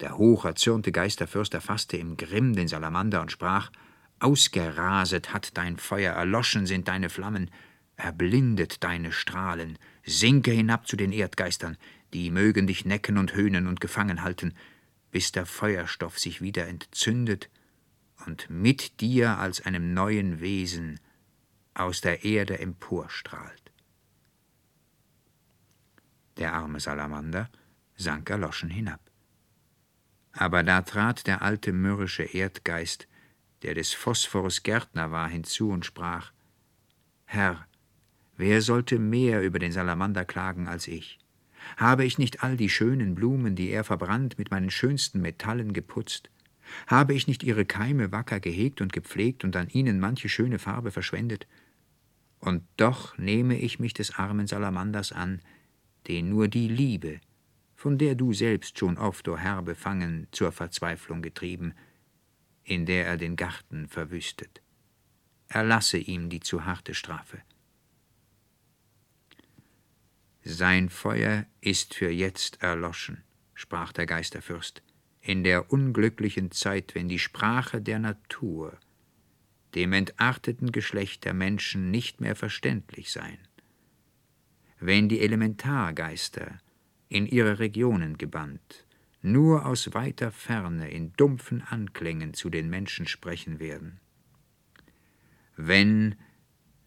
Der 0.00 0.16
hocherzürnte 0.16 0.92
Geisterfürst 0.92 1.52
erfasste 1.52 1.98
im 1.98 2.16
Grimm 2.16 2.54
den 2.54 2.68
Salamander 2.68 3.20
und 3.20 3.30
sprach 3.30 3.70
Ausgeraset 4.18 5.34
hat 5.34 5.58
dein 5.58 5.76
Feuer, 5.76 6.14
erloschen 6.14 6.64
sind 6.64 6.88
deine 6.88 7.10
Flammen, 7.10 7.50
erblindet 7.96 8.82
deine 8.82 9.12
Strahlen, 9.12 9.78
sinke 10.06 10.52
hinab 10.52 10.88
zu 10.88 10.96
den 10.96 11.12
Erdgeistern, 11.12 11.76
die 12.14 12.30
mögen 12.30 12.66
dich 12.66 12.86
necken 12.86 13.18
und 13.18 13.34
höhnen 13.34 13.66
und 13.66 13.82
gefangen 13.82 14.22
halten, 14.22 14.54
bis 15.10 15.32
der 15.32 15.44
Feuerstoff 15.44 16.18
sich 16.18 16.40
wieder 16.40 16.66
entzündet 16.66 17.50
und 18.26 18.48
mit 18.50 19.00
dir 19.00 19.38
als 19.38 19.64
einem 19.64 19.94
neuen 19.94 20.40
Wesen 20.40 21.00
aus 21.74 22.00
der 22.00 22.24
Erde 22.24 22.58
emporstrahlt. 22.58 23.72
Der 26.36 26.52
arme 26.54 26.80
Salamander 26.80 27.50
sank 27.96 28.30
erloschen 28.30 28.70
hinab. 28.70 29.00
Aber 30.32 30.62
da 30.62 30.82
trat 30.82 31.26
der 31.26 31.42
alte 31.42 31.72
mürrische 31.72 32.22
Erdgeist, 32.22 33.08
der 33.62 33.74
des 33.74 33.92
Phosphorus 33.92 34.62
Gärtner 34.62 35.10
war, 35.10 35.28
hinzu 35.28 35.70
und 35.70 35.84
sprach 35.84 36.32
Herr, 37.26 37.66
wer 38.36 38.62
sollte 38.62 38.98
mehr 38.98 39.42
über 39.42 39.58
den 39.58 39.72
Salamander 39.72 40.24
klagen 40.24 40.66
als 40.66 40.88
ich? 40.88 41.18
Habe 41.76 42.04
ich 42.04 42.18
nicht 42.18 42.42
all 42.42 42.56
die 42.56 42.70
schönen 42.70 43.14
Blumen, 43.14 43.54
die 43.54 43.68
er 43.68 43.84
verbrannt, 43.84 44.38
mit 44.38 44.50
meinen 44.50 44.70
schönsten 44.70 45.20
Metallen 45.20 45.72
geputzt? 45.72 46.30
Habe 46.86 47.14
ich 47.14 47.26
nicht 47.26 47.42
ihre 47.42 47.64
Keime 47.64 48.12
wacker 48.12 48.40
gehegt 48.40 48.80
und 48.80 48.92
gepflegt 48.92 49.44
und 49.44 49.56
an 49.56 49.68
ihnen 49.68 50.00
manche 50.00 50.28
schöne 50.28 50.58
Farbe 50.58 50.90
verschwendet? 50.90 51.46
Und 52.38 52.64
doch 52.76 53.16
nehme 53.18 53.58
ich 53.58 53.78
mich 53.78 53.94
des 53.94 54.14
armen 54.14 54.46
Salamanders 54.46 55.12
an, 55.12 55.40
den 56.08 56.30
nur 56.30 56.48
die 56.48 56.68
Liebe, 56.68 57.20
von 57.76 57.98
der 57.98 58.14
du 58.14 58.32
selbst 58.32 58.78
schon 58.78 58.98
oft, 58.98 59.28
o 59.28 59.36
Herr, 59.36 59.62
befangen, 59.62 60.26
zur 60.32 60.52
Verzweiflung 60.52 61.22
getrieben, 61.22 61.74
in 62.64 62.86
der 62.86 63.06
er 63.06 63.16
den 63.16 63.36
Garten 63.36 63.88
verwüstet. 63.88 64.62
Erlasse 65.48 65.98
ihm 65.98 66.30
die 66.30 66.40
zu 66.40 66.64
harte 66.64 66.94
Strafe. 66.94 67.42
Sein 70.42 70.88
Feuer 70.88 71.46
ist 71.60 71.94
für 71.94 72.10
jetzt 72.10 72.62
erloschen, 72.62 73.22
sprach 73.54 73.92
der 73.92 74.06
Geisterfürst, 74.06 74.82
in 75.30 75.44
der 75.44 75.72
unglücklichen 75.72 76.50
Zeit, 76.50 76.96
wenn 76.96 77.08
die 77.08 77.20
Sprache 77.20 77.80
der 77.80 78.00
Natur 78.00 78.76
dem 79.76 79.92
entarteten 79.92 80.72
Geschlecht 80.72 81.24
der 81.24 81.34
Menschen 81.34 81.92
nicht 81.92 82.20
mehr 82.20 82.34
verständlich 82.34 83.12
sein. 83.12 83.38
Wenn 84.80 85.08
die 85.08 85.20
Elementargeister, 85.20 86.58
in 87.08 87.26
ihre 87.26 87.60
Regionen 87.60 88.18
gebannt, 88.18 88.84
nur 89.22 89.66
aus 89.66 89.94
weiter 89.94 90.32
Ferne 90.32 90.90
in 90.90 91.12
dumpfen 91.12 91.62
Anklängen 91.62 92.34
zu 92.34 92.50
den 92.50 92.68
Menschen 92.68 93.06
sprechen 93.06 93.60
werden. 93.60 94.00
Wenn, 95.56 96.16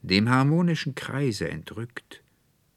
dem 0.01 0.27
harmonischen 0.27 0.95
Kreise 0.95 1.47
entrückt, 1.47 2.21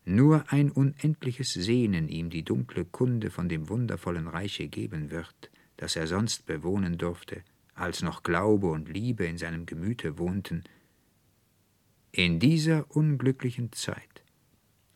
nur 0.04 0.44
ein 0.52 0.70
unendliches 0.70 1.54
Sehnen 1.54 2.08
ihm 2.08 2.30
die 2.30 2.44
dunkle 2.44 2.85
Kunde 2.85 3.30
von 3.30 3.49
dem 3.49 3.68
wundervollen 3.68 4.28
Reiche 4.28 4.68
geben 4.68 5.11
wird, 5.11 5.50
das 5.76 5.97
er 5.97 6.06
sonst 6.06 6.47
bewohnen 6.47 6.99
durfte, 6.99 7.42
als 7.75 8.02
noch 8.02 8.23
Glaube 8.23 8.68
und 8.71 8.88
Liebe 8.88 9.26
in 9.26 9.38
seinem 9.38 9.66
Gemüte 9.66 10.18
wohnten. 10.18 10.64
In 12.12 12.40
dieser 12.40 12.90
unglücklichen 12.90 13.73
Zeit 13.73 14.23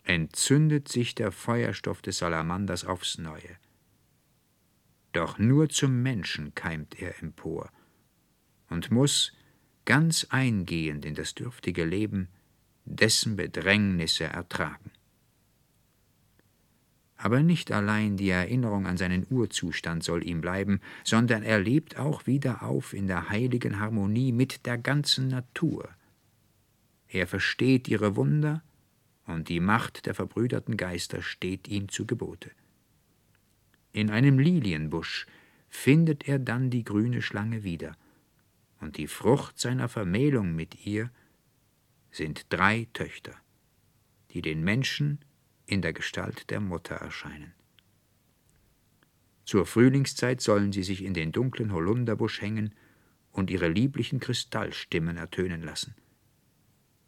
entzündet 0.04 0.88
sich 0.88 1.14
der 1.14 1.32
Feuerstoff 1.32 2.00
des 2.00 2.18
Salamanders 2.18 2.84
aufs 2.84 3.18
Neue. 3.18 3.56
Doch 5.12 5.38
nur 5.38 5.68
zum 5.68 6.02
Menschen 6.02 6.54
keimt 6.54 7.00
er 7.00 7.20
empor 7.22 7.70
und 8.68 8.90
muss, 8.90 9.32
ganz 9.84 10.26
eingehend 10.30 11.04
in 11.04 11.14
das 11.14 11.34
dürftige 11.34 11.84
Leben, 11.84 12.28
dessen 12.84 13.36
Bedrängnisse 13.36 14.24
ertragen 14.24 14.92
aber 17.22 17.42
nicht 17.42 17.70
allein 17.70 18.16
die 18.16 18.30
Erinnerung 18.30 18.86
an 18.86 18.96
seinen 18.96 19.26
Urzustand 19.28 20.02
soll 20.02 20.26
ihm 20.26 20.40
bleiben, 20.40 20.80
sondern 21.04 21.42
er 21.42 21.60
lebt 21.60 21.98
auch 21.98 22.26
wieder 22.26 22.62
auf 22.62 22.94
in 22.94 23.08
der 23.08 23.28
heiligen 23.28 23.78
Harmonie 23.78 24.32
mit 24.32 24.64
der 24.64 24.78
ganzen 24.78 25.28
Natur. 25.28 25.90
Er 27.08 27.26
versteht 27.26 27.88
ihre 27.88 28.16
Wunder, 28.16 28.62
und 29.26 29.50
die 29.50 29.60
Macht 29.60 30.06
der 30.06 30.14
verbrüderten 30.14 30.78
Geister 30.78 31.20
steht 31.20 31.68
ihm 31.68 31.90
zu 31.90 32.06
Gebote. 32.06 32.50
In 33.92 34.08
einem 34.08 34.38
Lilienbusch 34.38 35.26
findet 35.68 36.26
er 36.26 36.38
dann 36.38 36.70
die 36.70 36.84
grüne 36.84 37.20
Schlange 37.20 37.64
wieder, 37.64 37.96
und 38.80 38.96
die 38.96 39.06
Frucht 39.06 39.60
seiner 39.60 39.90
Vermählung 39.90 40.54
mit 40.54 40.86
ihr 40.86 41.10
sind 42.10 42.46
drei 42.48 42.88
Töchter, 42.94 43.34
die 44.30 44.40
den 44.40 44.64
Menschen 44.64 45.18
in 45.70 45.82
der 45.82 45.92
Gestalt 45.92 46.50
der 46.50 46.60
Mutter 46.60 46.96
erscheinen. 46.96 47.52
Zur 49.44 49.66
Frühlingszeit 49.66 50.40
sollen 50.40 50.72
sie 50.72 50.82
sich 50.82 51.04
in 51.04 51.14
den 51.14 51.32
dunklen 51.32 51.72
Holunderbusch 51.72 52.40
hängen 52.40 52.74
und 53.32 53.50
ihre 53.50 53.68
lieblichen 53.68 54.20
Kristallstimmen 54.20 55.16
ertönen 55.16 55.62
lassen. 55.62 55.94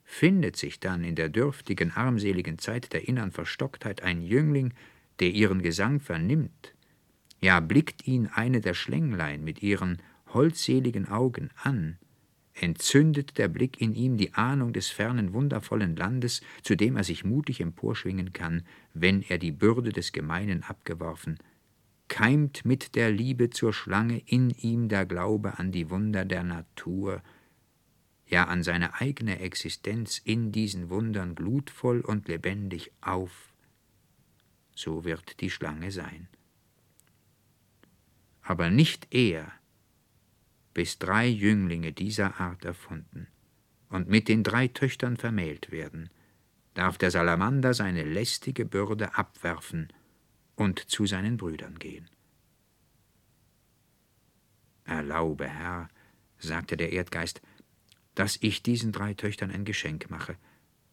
Findet 0.05 0.57
sich 0.57 0.81
dann 0.81 1.05
in 1.05 1.15
der 1.15 1.29
dürftigen, 1.29 1.93
armseligen 1.93 2.59
Zeit 2.59 2.93
der 2.93 3.09
innern 3.09 3.33
Verstocktheit 3.33 4.03
ein 4.03 4.23
Jüngling, 4.23 4.75
der 5.21 5.31
ihren 5.31 5.63
Gesang 5.63 6.01
vernimmt, 6.01 6.75
ja 7.41 7.61
blickt 7.61 8.07
ihn 8.07 8.27
eine 8.27 8.61
der 8.61 8.75
Schlänglein 8.75 9.43
mit 9.45 9.63
ihren 9.63 10.01
holdseligen 10.29 11.09
Augen 11.09 11.51
an, 11.63 11.99
entzündet 12.55 13.39
der 13.39 13.49
Blick 13.49 13.81
in 13.81 13.95
ihm 13.95 14.17
die 14.17 14.35
Ahnung 14.35 14.73
des 14.73 14.91
fernen, 14.91 15.33
wundervollen 15.33 15.97
Landes, 15.97 16.43
zu 16.63 16.77
dem 16.77 16.97
er 16.97 17.05
sich 17.05 17.25
mutig 17.25 17.61
emporschwingen 17.61 18.33
kann, 18.33 18.63
wenn 18.95 19.23
er 19.23 19.39
die 19.39 19.53
Bürde 19.53 19.91
des 19.91 20.13
Gemeinen 20.13 20.63
abgeworfen, 20.63 21.39
keimt 22.09 22.65
mit 22.65 22.95
der 22.95 23.11
Liebe 23.11 23.51
zur 23.51 23.73
Schlange 23.73 24.19
in 24.27 24.51
ihm 24.51 24.89
der 24.89 25.07
Glaube 25.07 25.59
an 25.59 25.73
die 25.73 25.89
Wunder 25.89 26.25
der 26.25 26.45
Natur, 26.45 27.23
ja 28.27 28.45
an 28.45 28.63
seine 28.63 29.01
eigene 29.01 29.41
Existenz 29.41 30.19
in 30.19 30.53
diesen 30.53 30.91
Wundern 30.91 31.35
glutvoll 31.35 32.01
und 32.01 32.29
lebendig 32.29 32.91
auf. 33.01 33.53
So 34.75 35.05
wird 35.05 35.41
die 35.41 35.51
Schlange 35.51 35.91
sein. 35.91 36.29
Aber 38.43 38.71
nicht 38.71 39.15
er, 39.15 39.53
bis 40.75 40.99
drei 40.99 41.27
Jünglinge 41.27 41.93
dieser 41.93 42.41
Art 42.41 42.65
erfunden 42.65 43.29
und 43.89 44.09
mit 44.09 44.29
den 44.29 44.43
drei 44.43 44.69
Töchtern 44.69 45.17
vermählt 45.17 45.71
werden, 45.71 46.09
darf 46.75 46.97
der 46.99 47.11
Salamander 47.11 47.75
seine 47.75 48.05
lästige 48.05 48.65
Bürde 48.65 49.17
abwerfen 49.17 49.93
und 50.57 50.79
zu 50.79 51.07
seinen 51.07 51.37
Brüdern 51.37 51.79
gehen. 51.79 52.09
Erlaube, 54.85 55.49
Herr, 55.49 55.89
sagte 56.39 56.77
der 56.77 56.93
Erdgeist, 56.93 57.43
dass 58.15 58.39
ich 58.41 58.63
diesen 58.63 58.93
drei 58.93 59.15
Töchtern 59.15 59.51
ein 59.51 59.65
Geschenk 59.65 60.11
mache, 60.11 60.37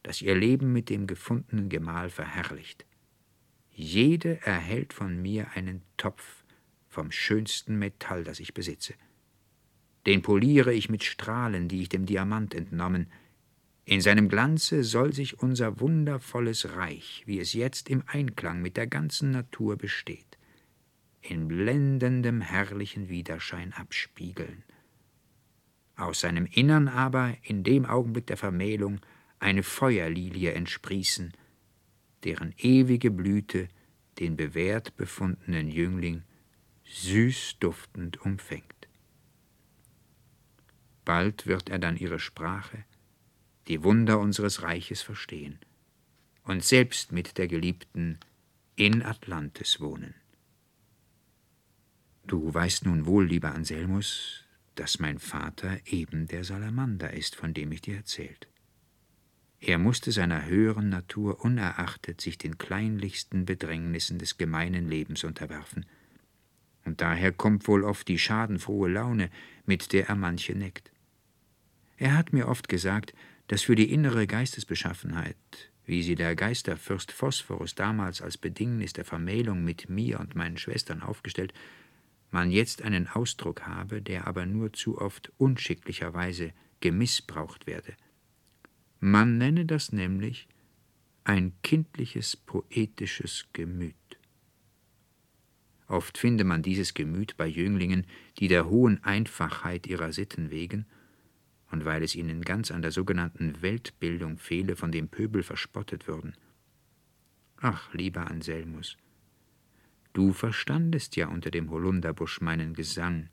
das 0.04 0.22
ihr 0.22 0.36
Leben 0.36 0.72
mit 0.72 0.90
dem 0.90 1.08
gefundenen 1.08 1.70
Gemahl 1.70 2.10
verherrlicht. 2.10 2.86
Jede 3.72 4.42
erhält 4.46 4.94
von 4.94 5.22
mir 5.22 5.52
einen 5.56 5.82
Topf 5.98 6.44
vom 6.88 7.12
schönsten 7.12 7.78
Metall, 7.78 8.24
das 8.24 8.40
ich 8.40 8.54
besitze. 8.54 8.94
Den 10.06 10.22
poliere 10.22 10.74
ich 10.74 10.90
mit 10.90 11.04
Strahlen, 11.04 11.68
die 11.68 11.82
ich 11.82 11.90
dem 11.90 12.06
Diamant 12.06 12.56
entnommen. 12.56 13.08
In 13.86 14.02
seinem 14.02 14.30
Glanze 14.30 14.84
soll 14.84 15.14
sich 15.14 15.40
unser 15.40 15.80
wundervolles 15.80 16.76
Reich, 16.76 17.24
wie 17.26 17.40
es 17.40 17.54
jetzt 17.54 17.90
im 17.90 18.04
Einklang 18.08 18.62
mit 18.62 18.78
der 18.78 18.88
ganzen 18.88 19.32
Natur 19.32 19.78
besteht, 19.78 20.38
in 21.22 21.48
blendendem 21.48 22.42
herrlichen 22.42 23.10
Widerschein 23.10 23.74
abspiegeln. 23.74 24.64
Aus 25.96 26.22
seinem 26.22 26.46
Innern 26.46 26.88
aber, 26.88 27.36
in 27.44 27.64
dem 27.64 27.86
Augenblick 27.86 28.28
der 28.28 28.38
Vermählung, 28.38 29.02
eine 29.40 29.64
Feuerlilie 29.64 30.54
entsprießen, 30.54 31.34
deren 32.24 32.54
ewige 32.58 33.12
Blüte 33.12 33.68
den 34.20 34.38
bewährt 34.38 34.96
befundenen 34.98 35.70
Jüngling 35.70 36.24
süß 36.86 37.58
duftend 37.60 38.22
umfängt. 38.22 38.79
Bald 41.10 41.48
wird 41.48 41.70
er 41.72 41.80
dann 41.80 41.98
ihre 41.98 42.20
Sprache, 42.20 42.86
die 43.68 43.82
Wunder 43.82 44.20
unseres 44.20 44.62
Reiches 44.62 45.02
verstehen 45.02 45.58
und 46.44 46.64
selbst 46.64 47.12
mit 47.12 47.40
der 47.40 47.48
Geliebten 47.48 48.20
in 48.76 49.02
Atlantis 49.02 49.80
wohnen. 49.80 50.14
Du 52.28 52.54
weißt 52.54 52.86
nun 52.86 53.08
wohl, 53.08 53.26
lieber 53.26 53.56
Anselmus, 53.56 54.46
dass 54.76 55.00
mein 55.00 55.18
Vater 55.18 55.80
eben 55.88 56.28
der 56.28 56.44
Salamander 56.44 57.12
ist, 57.12 57.36
von 57.36 57.56
dem 57.56 57.72
ich 57.72 57.82
dir 57.82 57.96
erzählt. 57.96 58.48
Er 59.60 59.80
musste 59.80 60.12
seiner 60.12 60.46
höheren 60.46 60.90
Natur 60.90 61.44
unerachtet 61.44 62.22
sich 62.22 62.38
den 62.38 62.60
kleinlichsten 62.60 63.46
Bedrängnissen 63.46 64.20
des 64.20 64.38
gemeinen 64.38 64.88
Lebens 64.88 65.24
unterwerfen, 65.24 65.88
und 66.86 67.02
daher 67.02 67.32
kommt 67.32 67.68
wohl 67.68 67.84
oft 67.84 68.08
die 68.08 68.20
schadenfrohe 68.20 68.90
Laune, 68.90 69.32
mit 69.66 69.92
der 69.92 70.08
er 70.08 70.16
manche 70.16 70.54
neckt. 70.54 70.92
Er 72.00 72.16
hat 72.16 72.32
mir 72.32 72.48
oft 72.48 72.70
gesagt, 72.70 73.14
dass 73.48 73.64
für 73.64 73.76
die 73.76 73.92
innere 73.92 74.26
Geistesbeschaffenheit, 74.26 75.36
wie 75.86 76.02
sie 76.02 76.16
der 76.16 76.34
Geisterfürst 76.34 77.12
Phosphorus 77.12 77.76
damals 77.76 78.22
als 78.22 78.38
Bedingnis 78.38 78.94
der 78.94 79.04
Vermählung 79.04 79.66
mit 79.66 79.90
mir 79.90 80.22
und 80.22 80.34
meinen 80.34 80.58
Schwestern 80.58 81.02
aufgestellt, 81.02 81.54
man 82.32 82.52
jetzt 82.52 82.84
einen 82.84 83.10
Ausdruck 83.10 83.64
habe, 83.64 84.02
der 84.02 84.28
aber 84.28 84.46
nur 84.46 84.72
zu 84.72 84.98
oft 84.98 85.34
unschicklicherweise 85.38 86.54
gemissbraucht 86.80 87.68
werde. 87.68 87.94
Man 89.02 89.38
nenne 89.38 89.66
das 89.66 89.92
nämlich 89.92 90.48
ein 91.26 91.52
kindliches 91.64 92.38
poetisches 92.38 93.48
Gemüt. 93.52 93.96
Oft 95.88 96.18
finde 96.18 96.46
man 96.46 96.62
dieses 96.62 96.94
Gemüt 96.94 97.36
bei 97.36 97.48
Jünglingen, 97.48 98.06
die 98.38 98.48
der 98.48 98.70
hohen 98.70 99.04
Einfachheit 99.04 99.86
ihrer 99.86 100.14
Sitten 100.14 100.50
wegen 100.50 100.86
und 101.72 101.86
weil 101.86 102.04
es 102.04 102.16
ihnen 102.16 102.42
ganz 102.42 102.72
an 102.72 102.82
der 102.82 102.92
sogenannten 102.92 103.62
Weltbildung 103.62 104.38
fehle, 104.38 104.76
von 104.76 104.92
dem 104.92 105.08
Pöbel 105.10 105.44
verspottet 105.44 106.08
würden. 106.08 106.34
Ach, 107.58 107.94
lieber 107.94 108.30
Anselmus, 108.30 108.98
du 110.14 110.34
verstandest 110.34 111.16
ja 111.16 111.28
unter 111.28 111.52
dem 111.52 111.70
Holunderbusch 111.70 112.42
meinen 112.42 112.74
Gesang 112.74 113.30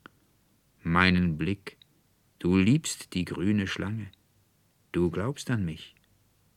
meinen 0.87 1.37
Blick, 1.37 1.77
du 2.38 2.57
liebst 2.57 3.14
die 3.14 3.25
grüne 3.25 3.66
Schlange, 3.66 4.11
du 4.92 5.11
glaubst 5.11 5.51
an 5.51 5.64
mich 5.64 5.96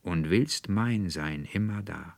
und 0.03 0.29
willst 0.29 0.69
mein 0.69 1.09
sein 1.09 1.45
immer 1.51 1.81
da. 1.81 2.15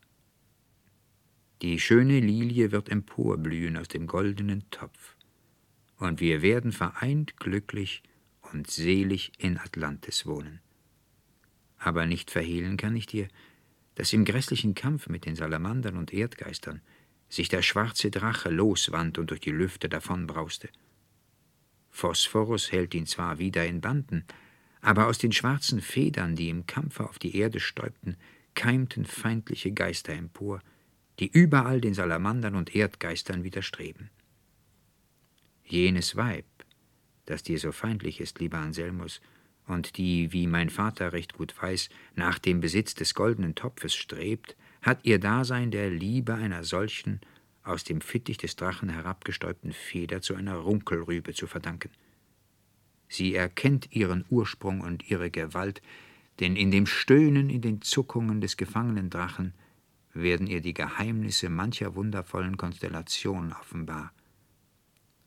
Die 1.61 1.79
schöne 1.79 2.19
Lilie 2.19 2.71
wird 2.71 2.89
emporblühen 2.89 3.77
aus 3.77 3.87
dem 3.87 4.07
goldenen 4.07 4.69
Topf, 4.71 5.15
und 5.97 6.19
wir 6.19 6.41
werden 6.41 6.71
vereint 6.71 7.37
glücklich 7.37 8.03
und 8.53 8.69
selig 8.69 9.31
in 9.37 9.57
Atlantis 9.57 10.25
wohnen. 10.25 10.59
Aber 11.77 12.05
nicht 12.05 12.31
verhehlen 12.31 12.77
kann 12.77 12.95
ich 12.95 13.07
dir, 13.07 13.27
dass 13.95 14.13
im 14.13 14.25
grässlichen 14.25 14.75
Kampf 14.75 15.09
mit 15.09 15.25
den 15.25 15.35
Salamandern 15.35 15.97
und 15.97 16.13
Erdgeistern 16.13 16.81
sich 17.29 17.49
der 17.49 17.61
schwarze 17.61 18.11
Drache 18.11 18.49
loswand 18.49 19.17
und 19.17 19.31
durch 19.31 19.39
die 19.39 19.51
Lüfte 19.51 19.89
davonbrauste. 19.89 20.69
Phosphorus 21.89 22.71
hält 22.71 22.93
ihn 22.93 23.05
zwar 23.05 23.39
wieder 23.39 23.65
in 23.65 23.81
Banden, 23.81 24.25
aber 24.81 25.07
aus 25.07 25.17
den 25.17 25.31
schwarzen 25.31 25.81
Federn, 25.81 26.35
die 26.35 26.49
im 26.49 26.65
Kampfe 26.65 27.07
auf 27.07 27.19
die 27.19 27.35
Erde 27.35 27.59
stäubten, 27.59 28.17
keimten 28.53 29.05
feindliche 29.05 29.71
Geister 29.71 30.13
empor, 30.13 30.61
die 31.19 31.27
überall 31.27 31.81
den 31.81 31.93
Salamandern 31.93 32.55
und 32.55 32.75
Erdgeistern 32.75 33.43
widerstreben. 33.43 34.09
Jenes 35.63 36.15
Weib, 36.15 36.45
das 37.31 37.43
dir 37.43 37.57
so 37.57 37.71
feindlich 37.71 38.19
ist, 38.19 38.39
lieber 38.39 38.57
Anselmus, 38.57 39.21
und 39.67 39.97
die, 39.97 40.33
wie 40.33 40.47
mein 40.47 40.69
Vater 40.69 41.13
recht 41.13 41.33
gut 41.33 41.59
weiß, 41.61 41.89
nach 42.15 42.39
dem 42.39 42.59
Besitz 42.59 42.93
des 42.93 43.13
goldenen 43.13 43.55
Topfes 43.55 43.95
strebt, 43.95 44.55
hat 44.81 44.99
ihr 45.03 45.19
Dasein 45.19 45.71
der 45.71 45.89
Liebe 45.89 46.33
einer 46.33 46.63
solchen, 46.63 47.21
aus 47.63 47.83
dem 47.83 48.01
Fittich 48.01 48.37
des 48.37 48.55
Drachen 48.55 48.89
herabgestäubten 48.89 49.71
Feder 49.71 50.21
zu 50.21 50.35
einer 50.35 50.55
Runkelrübe 50.55 51.33
zu 51.33 51.47
verdanken. 51.47 51.91
Sie 53.07 53.35
erkennt 53.35 53.91
ihren 53.91 54.25
Ursprung 54.29 54.81
und 54.81 55.09
ihre 55.09 55.29
Gewalt, 55.29 55.81
denn 56.39 56.55
in 56.55 56.71
dem 56.71 56.87
Stöhnen, 56.87 57.49
in 57.49 57.61
den 57.61 57.81
Zuckungen 57.81 58.41
des 58.41 58.57
gefangenen 58.57 59.09
Drachen 59.09 59.53
werden 60.13 60.47
ihr 60.47 60.61
die 60.61 60.73
Geheimnisse 60.73 61.49
mancher 61.49 61.95
wundervollen 61.95 62.57
Konstellation 62.57 63.53
offenbar. 63.53 64.11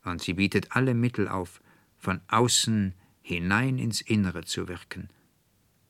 Und 0.03 0.21
sie 0.21 0.33
bietet 0.33 0.75
alle 0.75 0.93
Mittel 0.93 1.27
auf, 1.27 1.61
von 2.05 2.21
außen 2.27 2.93
hinein 3.23 3.79
ins 3.79 3.99
Innere 3.99 4.43
zu 4.43 4.67
wirken, 4.67 5.09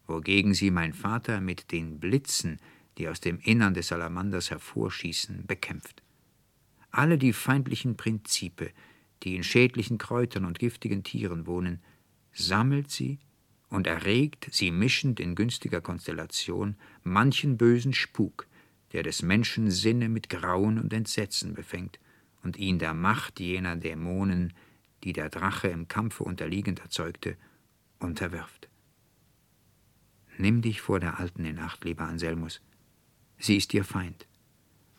wogegen 0.07 0.53
sie 0.53 0.71
mein 0.71 0.93
Vater 0.93 1.41
mit 1.41 1.73
den 1.73 1.99
Blitzen, 1.99 2.57
die 2.97 3.09
aus 3.09 3.19
dem 3.19 3.37
Innern 3.39 3.73
des 3.73 3.89
Salamanders 3.89 4.49
hervorschießen, 4.49 5.45
bekämpft. 5.45 6.03
Alle 6.89 7.17
die 7.17 7.33
feindlichen 7.33 7.97
Prinzipe, 7.97 8.71
die 9.23 9.35
in 9.35 9.43
schädlichen 9.43 9.97
Kräutern 9.97 10.45
und 10.45 10.57
giftigen 10.57 11.03
Tieren 11.03 11.47
wohnen, 11.47 11.81
sammelt 12.31 12.89
sie 12.89 13.19
und 13.67 13.85
erregt, 13.85 14.47
sie 14.53 14.71
mischend 14.71 15.19
in 15.19 15.35
günstiger 15.35 15.81
Konstellation, 15.81 16.77
manchen 17.03 17.57
bösen 17.57 17.93
Spuk, 17.93 18.47
der 18.93 19.03
des 19.03 19.21
Menschen 19.21 19.69
Sinne 19.69 20.07
mit 20.07 20.29
Grauen 20.29 20.79
und 20.79 20.93
Entsetzen 20.93 21.53
befängt 21.53 21.99
und 22.41 22.55
ihn 22.55 22.79
der 22.79 22.93
Macht 22.93 23.41
jener 23.41 23.75
Dämonen, 23.75 24.53
die 25.05 25.13
der 25.13 25.29
Drache 25.29 25.67
im 25.67 25.87
Kampfe 25.87 26.23
unterliegend 26.23 26.79
erzeugte, 26.79 27.37
unterwirft. 27.99 28.67
Nimm 30.37 30.61
dich 30.61 30.81
vor 30.81 30.99
der 30.99 31.19
Alten 31.19 31.45
in 31.45 31.59
Acht, 31.59 31.85
lieber 31.85 32.05
Anselmus. 32.05 32.59
Sie 33.37 33.55
ist 33.55 33.71
dir 33.71 33.85
Feind, 33.85 34.27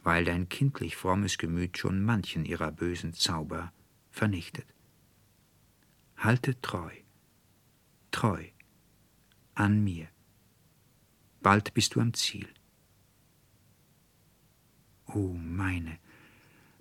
weil 0.05 0.25
dein 0.25 0.49
kindlich 0.49 0.97
frommes 0.97 1.39
Gemüt 1.39 1.77
schon 1.77 2.03
manchen 2.03 2.45
ihrer 2.45 2.71
bösen 2.71 3.13
Zauber 3.13 3.73
vernichtet. 4.11 4.67
Halte 6.17 6.59
treu, 6.63 6.93
treu 8.13 8.45
an 9.55 9.83
mir. 9.83 10.09
Bald 11.43 11.75
bist 11.75 11.95
du 11.95 12.01
am 12.01 12.15
Ziel. 12.15 12.49
Oh, 15.07 15.35
meine, 15.35 15.99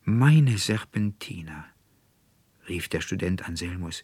meine 0.03 0.57
Serpentina, 0.57 1.65
rief 2.67 2.87
der 2.89 3.01
Student 3.01 3.47
Anselmus, 3.47 4.03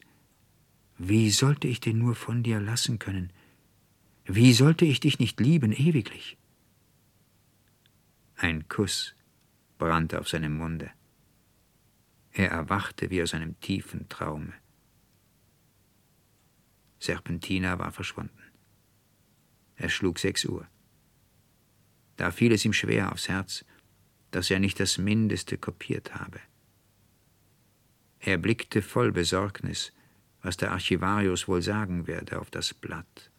wie 0.97 1.31
sollte 1.31 1.67
ich 1.67 1.79
denn 1.79 1.97
nur 1.97 2.15
von 2.15 2.43
dir 2.43 2.59
lassen 2.59 2.99
können? 2.99 3.33
Wie 4.25 4.53
sollte 4.53 4.85
ich 4.85 4.99
dich 4.99 5.19
nicht 5.19 5.39
lieben 5.39 5.71
ewiglich? 5.71 6.37
Ein 8.35 8.67
Kuss 8.67 9.15
brannte 9.77 10.19
auf 10.19 10.29
seinem 10.29 10.57
Munde. 10.57 10.91
Er 12.33 12.49
erwachte 12.49 13.09
wie 13.09 13.21
aus 13.21 13.33
einem 13.33 13.59
tiefen 13.59 14.07
Traume. 14.09 14.53
Serpentina 16.99 17.79
war 17.79 17.91
verschwunden. 17.91 18.43
Es 19.75 19.91
schlug 19.91 20.19
sechs 20.19 20.45
Uhr. 20.45 20.67
Da 22.17 22.29
fiel 22.29 22.51
es 22.51 22.63
ihm 22.63 22.73
schwer 22.73 23.11
aufs 23.11 23.27
Herz, 23.27 23.65
dass 24.29 24.51
er 24.51 24.59
nicht 24.59 24.79
das 24.79 24.99
Mindeste 24.99 25.57
kopiert 25.57 26.13
habe. 26.13 26.39
Er 28.23 28.37
blickte 28.37 28.83
voll 28.83 29.11
Besorgnis, 29.11 29.91
was 30.43 30.55
der 30.55 30.71
Archivarius 30.71 31.47
wohl 31.47 31.63
sagen 31.63 32.05
werde, 32.05 32.39
auf 32.39 32.51
das 32.51 32.73
Blatt. 32.73 33.31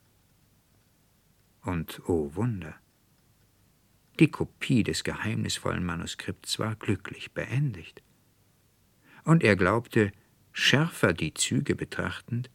Und 1.62 2.02
oh 2.08 2.34
Wunder! 2.34 2.74
Die 4.18 4.28
Kopie 4.28 4.82
des 4.82 5.04
geheimnisvollen 5.04 5.84
Manuskripts 5.84 6.58
war 6.58 6.74
glücklich 6.74 7.32
beendigt. 7.32 8.02
Und 9.24 9.44
er 9.44 9.54
glaubte, 9.54 10.10
schärfer 10.52 11.12
die 11.12 11.32
Züge 11.32 11.76
betrachtend, 11.76 12.50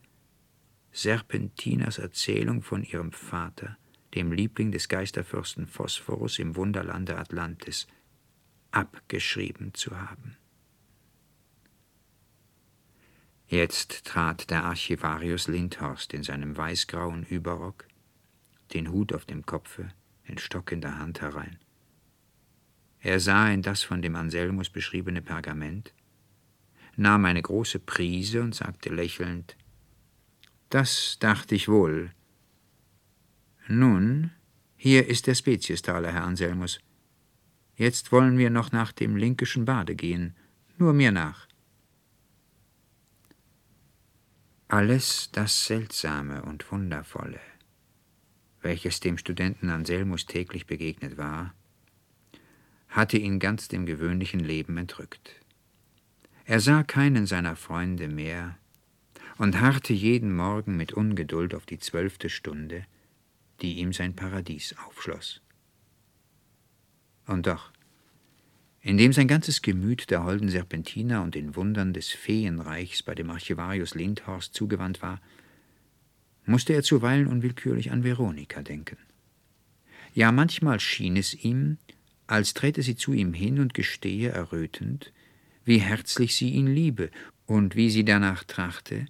Serpentinas 0.91 1.97
Erzählung 1.97 2.61
von 2.61 2.83
ihrem 2.83 3.13
Vater, 3.13 3.77
dem 4.15 4.33
Liebling 4.33 4.71
des 4.73 4.89
Geisterfürsten 4.89 5.65
Phosphorus 5.65 6.39
im 6.39 6.57
Wunderlande 6.57 7.17
Atlantis, 7.17 7.87
abgeschrieben 8.71 9.73
zu 9.73 9.97
haben. 9.97 10.35
Jetzt 13.49 14.03
trat 14.03 14.49
der 14.49 14.65
Archivarius 14.65 15.47
Lindhorst 15.47 16.13
in 16.13 16.21
seinem 16.21 16.57
weißgrauen 16.57 17.23
Überrock, 17.23 17.87
den 18.73 18.91
Hut 18.91 19.13
auf 19.13 19.23
dem 19.23 19.45
Kopfe, 19.45 19.87
den 20.27 20.37
Stock 20.37 20.73
in 20.73 20.81
der 20.81 20.99
Hand 20.99 21.21
herein. 21.21 21.57
Er 22.99 23.21
sah 23.21 23.49
in 23.49 23.61
das 23.61 23.83
von 23.83 24.01
dem 24.01 24.17
Anselmus 24.17 24.69
beschriebene 24.69 25.21
Pergament, 25.21 25.93
nahm 26.97 27.23
eine 27.23 27.41
große 27.41 27.79
Prise 27.79 28.41
und 28.41 28.53
sagte 28.53 28.89
lächelnd 28.89 29.55
Das 30.69 31.15
dachte 31.21 31.55
ich 31.55 31.69
wohl. 31.69 32.11
Nun, 33.69 34.31
hier 34.75 35.07
ist 35.07 35.25
der 35.25 35.35
Speziestaler, 35.35 36.11
Herr 36.11 36.23
Anselmus. 36.23 36.79
Jetzt 37.77 38.11
wollen 38.11 38.37
wir 38.37 38.49
noch 38.49 38.73
nach 38.73 38.91
dem 38.91 39.15
Linkischen 39.15 39.63
Bade 39.63 39.95
gehen. 39.95 40.35
Nur 40.77 40.91
mir 40.91 41.13
nach. 41.13 41.46
Alles 44.69 45.29
das 45.31 45.63
Seltsame 45.63 46.41
und 46.43 46.69
Wundervolle, 46.73 47.39
welches 48.61 48.99
dem 48.99 49.17
Studenten 49.17 49.69
Anselmus 49.69 50.25
täglich 50.25 50.67
begegnet 50.67 51.17
war, 51.17 51.53
hatte 52.89 53.17
ihn 53.17 53.39
ganz 53.39 53.69
dem 53.69 53.85
gewöhnlichen 53.85 54.41
Leben 54.41 54.75
entrückt. 54.75 55.31
Er 56.43 56.59
sah 56.59 56.83
keinen 56.83 57.27
seiner 57.27 57.55
Freunde 57.55 58.09
mehr 58.09 58.57
und 59.37 59.61
harrte 59.61 59.93
jeden 59.93 60.35
Morgen 60.35 60.75
mit 60.75 60.91
Ungeduld 60.91 61.55
auf 61.55 61.65
die 61.65 61.79
zwölfte 61.79 62.29
Stunde, 62.29 62.85
die 63.61 63.77
ihm 63.77 63.93
sein 63.93 64.17
Paradies 64.17 64.75
aufschloss. 64.85 65.41
Und 67.25 67.47
doch, 67.47 67.71
indem 68.87 69.11
sein 69.11 69.27
ganzes 69.27 69.61
Gemüt 69.61 70.11
der 70.11 70.23
holden 70.23 70.47
Serpentina 70.47 71.21
und 71.21 71.35
den 71.35 71.57
Wundern 71.57 71.91
des 71.91 72.07
Feenreichs 72.07 73.03
bei 73.03 73.15
dem 73.15 73.29
Archivarius 73.29 73.95
Lindhorst 73.95 74.53
zugewandt 74.53 75.01
war, 75.01 75.19
musste 76.45 76.71
er 76.71 76.83
zuweilen 76.83 77.27
unwillkürlich 77.27 77.91
an 77.91 78.05
Veronika 78.05 78.61
denken. 78.61 78.95
Ja, 80.13 80.31
manchmal 80.31 80.79
schien 80.79 81.17
es 81.17 81.33
ihm, 81.33 81.79
als 82.27 82.53
träte 82.53 82.81
sie 82.81 82.95
zu 82.95 83.11
ihm 83.11 83.33
hin 83.33 83.59
und 83.59 83.73
gestehe 83.73 84.29
errötend, 84.29 85.11
wie 85.65 85.79
herzlich 85.79 86.37
sie 86.37 86.51
ihn 86.51 86.67
liebe 86.67 87.11
und 87.45 87.75
wie 87.75 87.89
sie 87.89 88.05
danach 88.05 88.45
trachte, 88.45 89.05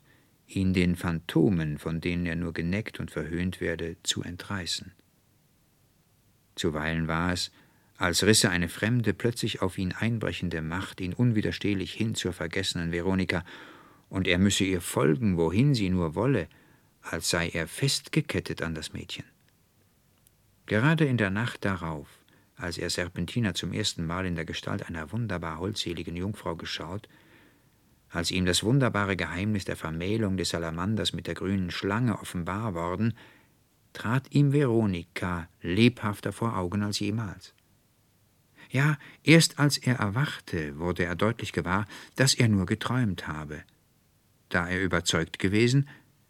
ihn 0.48 0.74
den 0.74 0.96
Phantomen, 0.96 1.78
von 1.78 2.02
denen 2.02 2.26
er 2.26 2.36
nur 2.36 2.54
geneckt 2.54 3.00
und 3.00 3.12
verhöhnt 3.12 3.62
werde, 3.62 3.96
zu 4.02 4.24
entreißen. 4.24 4.92
Zuweilen 6.56 7.08
war 7.08 7.32
es, 7.34 7.52
als 7.98 8.24
risse 8.24 8.50
eine 8.50 8.70
fremde, 8.70 9.14
plötzlich 9.14 9.62
auf 9.62 9.78
ihn 9.78 9.92
einbrechende 9.92 10.62
Macht 10.62 11.02
ihn 11.02 11.14
unwiderstehlich 11.14 11.94
hin 11.94 12.16
zur 12.16 12.34
vergessenen 12.34 12.92
Veronika, 12.92 13.44
und 14.10 14.28
er 14.28 14.38
müsse 14.38 14.64
ihr 14.64 14.82
folgen, 14.82 15.38
wohin 15.38 15.74
sie 15.74 15.90
nur 15.90 16.16
wolle, 16.16 16.48
als 17.02 17.30
sei 17.30 17.50
er 17.50 17.68
festgekettet 17.68 18.62
an 18.62 18.76
das 18.76 18.94
Mädchen. 18.94 19.26
Gerade 20.66 21.06
in 21.06 21.18
der 21.18 21.30
Nacht 21.30 21.66
darauf, 21.66 22.08
als 22.56 22.78
er 22.78 22.90
Serpentina 22.90 23.54
zum 23.54 23.74
ersten 23.74 24.06
Mal 24.06 24.26
in 24.26 24.36
der 24.36 24.46
Gestalt 24.46 24.88
einer 24.88 25.12
wunderbar 25.12 25.60
holdseligen 25.60 26.16
Jungfrau 26.16 26.56
geschaut, 26.56 27.08
Als 28.10 28.32
ihm 28.32 28.46
das 28.46 28.64
wunderbare 28.64 29.18
Geheimnis 29.18 29.66
der 29.66 29.76
Vermählung 29.76 30.38
des 30.38 30.50
Salamanders 30.50 31.12
mit 31.12 31.28
der 31.28 31.34
grünen 31.34 31.72
Schlange 31.72 32.18
offenbar 32.20 32.74
worden, 32.74 33.14
trat 33.92 34.34
ihm 34.34 34.54
Veronika 34.54 35.50
lebhafter 35.62 36.32
vor 36.32 36.56
Augen 36.56 36.84
als 36.84 37.00
jemals. 37.00 37.54
Ja, 38.70 38.98
erst 39.24 39.60
als 39.60 39.78
er 39.78 39.96
erwachte, 39.96 40.78
wurde 40.78 41.06
er 41.06 41.16
deutlich 41.16 41.54
gewahr, 41.54 41.86
dass 42.16 42.34
er 42.34 42.50
nur 42.50 42.66
geträumt 42.66 43.28
habe. 43.28 43.64
Da 44.50 44.68
er 44.68 44.82
überzeugt 44.82 45.40
gewesen, 45.40 45.88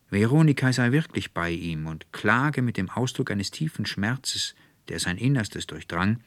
Veronika 0.09 0.71
sei 0.71 0.91
wirklich 0.91 1.33
bei 1.33 1.51
ihm 1.51 1.85
und 1.85 2.11
klage 2.13 2.61
mit 2.61 2.77
dem 2.77 2.89
Ausdruck 2.89 3.31
eines 3.31 3.51
tiefen 3.51 3.85
Schmerzes, 3.85 4.55
der 4.87 4.99
sein 4.99 5.17
Innerstes 5.17 5.67
durchdrang, 5.67 6.21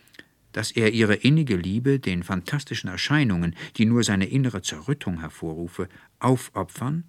dass 0.52 0.72
er 0.72 0.92
ihre 0.92 1.14
innige 1.14 1.56
Liebe 1.56 1.98
den 1.98 2.22
fantastischen 2.22 2.90
Erscheinungen, 2.90 3.54
die 3.76 3.86
nur 3.86 4.02
seine 4.02 4.26
innere 4.26 4.62
Zerrüttung 4.62 5.20
hervorrufe, 5.20 5.88
aufopfern 6.18 7.04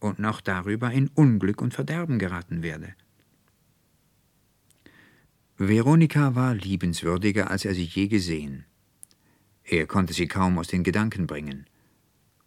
und 0.00 0.18
noch 0.18 0.40
darüber 0.40 0.90
in 0.90 1.08
Unglück 1.08 1.62
und 1.62 1.72
Verderben 1.72 2.18
geraten 2.18 2.62
werde. 2.62 2.94
Veronika 5.62 6.34
war 6.34 6.54
liebenswürdiger, 6.54 7.50
als 7.50 7.66
er 7.66 7.74
sie 7.74 7.84
je 7.84 8.08
gesehen. 8.08 8.64
Er 9.62 9.86
konnte 9.86 10.14
sie 10.14 10.26
kaum 10.26 10.58
aus 10.58 10.68
den 10.68 10.82
Gedanken 10.82 11.26
bringen. 11.26 11.66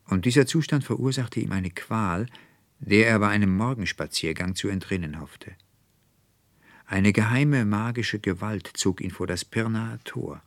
Und 0.07 0.25
dieser 0.25 0.47
Zustand 0.47 0.83
verursachte 0.83 1.39
ihm 1.39 1.51
eine 1.51 1.69
Qual, 1.69 2.25
der 2.79 3.05
er 3.07 3.19
bei 3.19 3.27
einem 3.27 3.55
Morgenspaziergang 3.55 4.55
zu 4.55 4.67
entrinnen 4.67 5.21
hoffte. 5.21 5.51
Eine 6.87 7.13
geheime 7.13 7.65
magische 7.65 8.17
Gewalt 8.17 8.71
zog 8.73 8.99
ihn 8.99 9.11
vor 9.11 9.27
das 9.27 9.45
Pirnaer 9.45 9.99
Tor. 10.03 10.41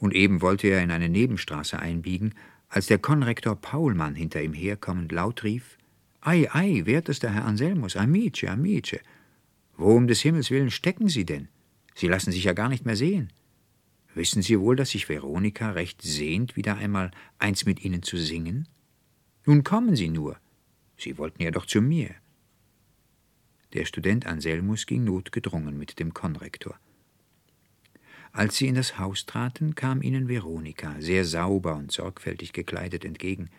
Und 0.00 0.16
eben 0.16 0.42
wollte 0.42 0.66
er 0.66 0.82
in 0.82 0.90
eine 0.90 1.08
Nebenstraße 1.08 1.78
einbiegen, 1.78 2.34
als 2.68 2.86
der 2.86 2.98
Konrektor 2.98 3.54
Paulmann 3.54 4.16
hinter 4.16 4.42
ihm 4.42 4.52
herkommend 4.52 5.12
laut 5.12 5.44
rief: 5.44 5.78
Ei, 6.22 6.52
ei, 6.52 6.86
wertester 6.86 7.30
Herr 7.32 7.44
Anselmus, 7.44 7.94
amice, 7.94 8.48
amice, 8.48 8.98
wo 9.76 9.94
um 9.94 10.08
des 10.08 10.22
Himmels 10.22 10.50
willen 10.50 10.72
stecken 10.72 11.08
Sie 11.08 11.24
denn? 11.24 11.46
Sie 11.98 12.06
lassen 12.06 12.30
sich 12.30 12.44
ja 12.44 12.52
gar 12.52 12.68
nicht 12.68 12.86
mehr 12.86 12.94
sehen. 12.94 13.32
Wissen 14.14 14.40
Sie 14.40 14.60
wohl, 14.60 14.76
dass 14.76 14.90
sich 14.90 15.08
Veronika 15.08 15.72
recht 15.72 16.00
sehnt, 16.00 16.54
wieder 16.54 16.76
einmal 16.76 17.10
eins 17.40 17.64
mit 17.64 17.84
Ihnen 17.84 18.04
zu 18.04 18.16
singen? 18.16 18.68
Nun 19.46 19.64
kommen 19.64 19.96
Sie 19.96 20.08
nur. 20.08 20.36
Sie 20.96 21.18
wollten 21.18 21.42
ja 21.42 21.50
doch 21.50 21.66
zu 21.66 21.80
mir. 21.80 22.14
Der 23.72 23.84
Student 23.84 24.26
Anselmus 24.26 24.86
ging 24.86 25.02
notgedrungen 25.02 25.76
mit 25.76 25.98
dem 25.98 26.14
Konrektor. 26.14 26.78
Als 28.30 28.56
sie 28.56 28.68
in 28.68 28.76
das 28.76 29.00
Haus 29.00 29.26
traten, 29.26 29.74
kam 29.74 30.00
ihnen 30.00 30.28
Veronika, 30.28 30.94
sehr 31.00 31.24
sauber 31.24 31.74
und 31.74 31.90
sorgfältig 31.90 32.52
gekleidet, 32.52 33.04
entgegen, 33.04 33.50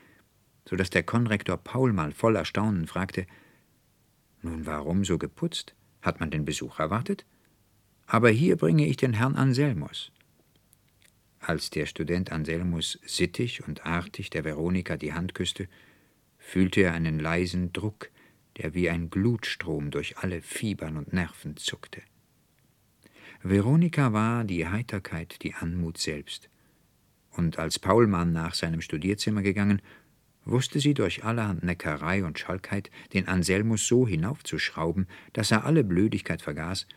so 0.63 0.78
dass 0.78 0.89
der 0.89 1.04
Konrektor 1.04 1.58
Paul 1.58 1.91
mal 1.91 2.13
voll 2.13 2.38
Erstaunen 2.38 2.88
fragte: 2.88 3.28
Nun, 4.41 4.65
warum 4.65 5.04
so 5.04 5.17
geputzt? 5.17 5.75
Hat 6.02 6.21
man 6.21 6.32
den 6.32 6.45
Besuch 6.45 6.80
erwartet? 6.80 7.25
Aber 8.12 8.32
hier 8.32 8.56
bringe 8.56 8.88
ich 8.88 8.98
den 8.98 9.13
Herrn 9.13 9.36
Anselmus. 9.36 10.12
Als 11.39 11.69
der 11.69 11.86
Student 11.86 12.32
Anselmus 12.32 13.00
sittig 13.06 13.67
und 13.67 13.86
artig 13.86 14.32
der 14.32 14.43
Veronika 14.43 14.98
die 14.98 15.13
Hand 15.13 15.36
küsste, 15.36 15.67
fühlte 16.39 16.82
er 16.82 16.93
einen 16.93 17.19
leisen 17.19 17.72
Druck, 17.72 18.10
der 18.58 18.74
wie 18.74 18.89
ein 18.89 19.12
Glutstrom 19.12 19.91
durch 19.91 20.17
alle 20.17 20.41
Fibern 20.41 20.98
und 20.98 21.13
Nerven 21.13 21.56
zuckte. 21.56 22.02
Veronika 23.43 24.12
war 24.12 24.43
die 24.43 24.67
Heiterkeit, 24.67 25.43
die 25.43 25.54
Anmut 25.54 26.00
selbst. 26.00 26.50
Und 27.30 27.60
als 27.60 27.78
Paulmann 27.78 28.34
nach 28.34 28.56
seinem 28.56 28.82
Studierzimmer 28.82 29.43
gegangen, 29.43 29.84
wusste 30.45 30.80
sie 30.80 30.95
durch 30.95 31.24
allerhand 31.24 31.62
Neckerei 31.62 32.24
und 32.24 32.39
Schalkheit 32.39 32.89
den 33.13 33.28
Anselmus 33.28 33.86
so 33.86 34.08
hinaufzuschrauben, 34.08 35.08
dass 35.34 35.52
er 35.52 35.63
alle 35.63 35.84
Blödigkeit 35.84 36.41
vergaß 36.41 36.88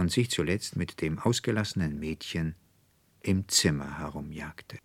und 0.00 0.10
sich 0.10 0.30
zuletzt 0.30 0.76
mit 0.76 1.00
dem 1.00 1.18
ausgelassenen 1.18 1.98
Mädchen 1.98 2.56
im 3.20 3.48
Zimmer 3.48 3.98
herumjagte. 3.98 4.78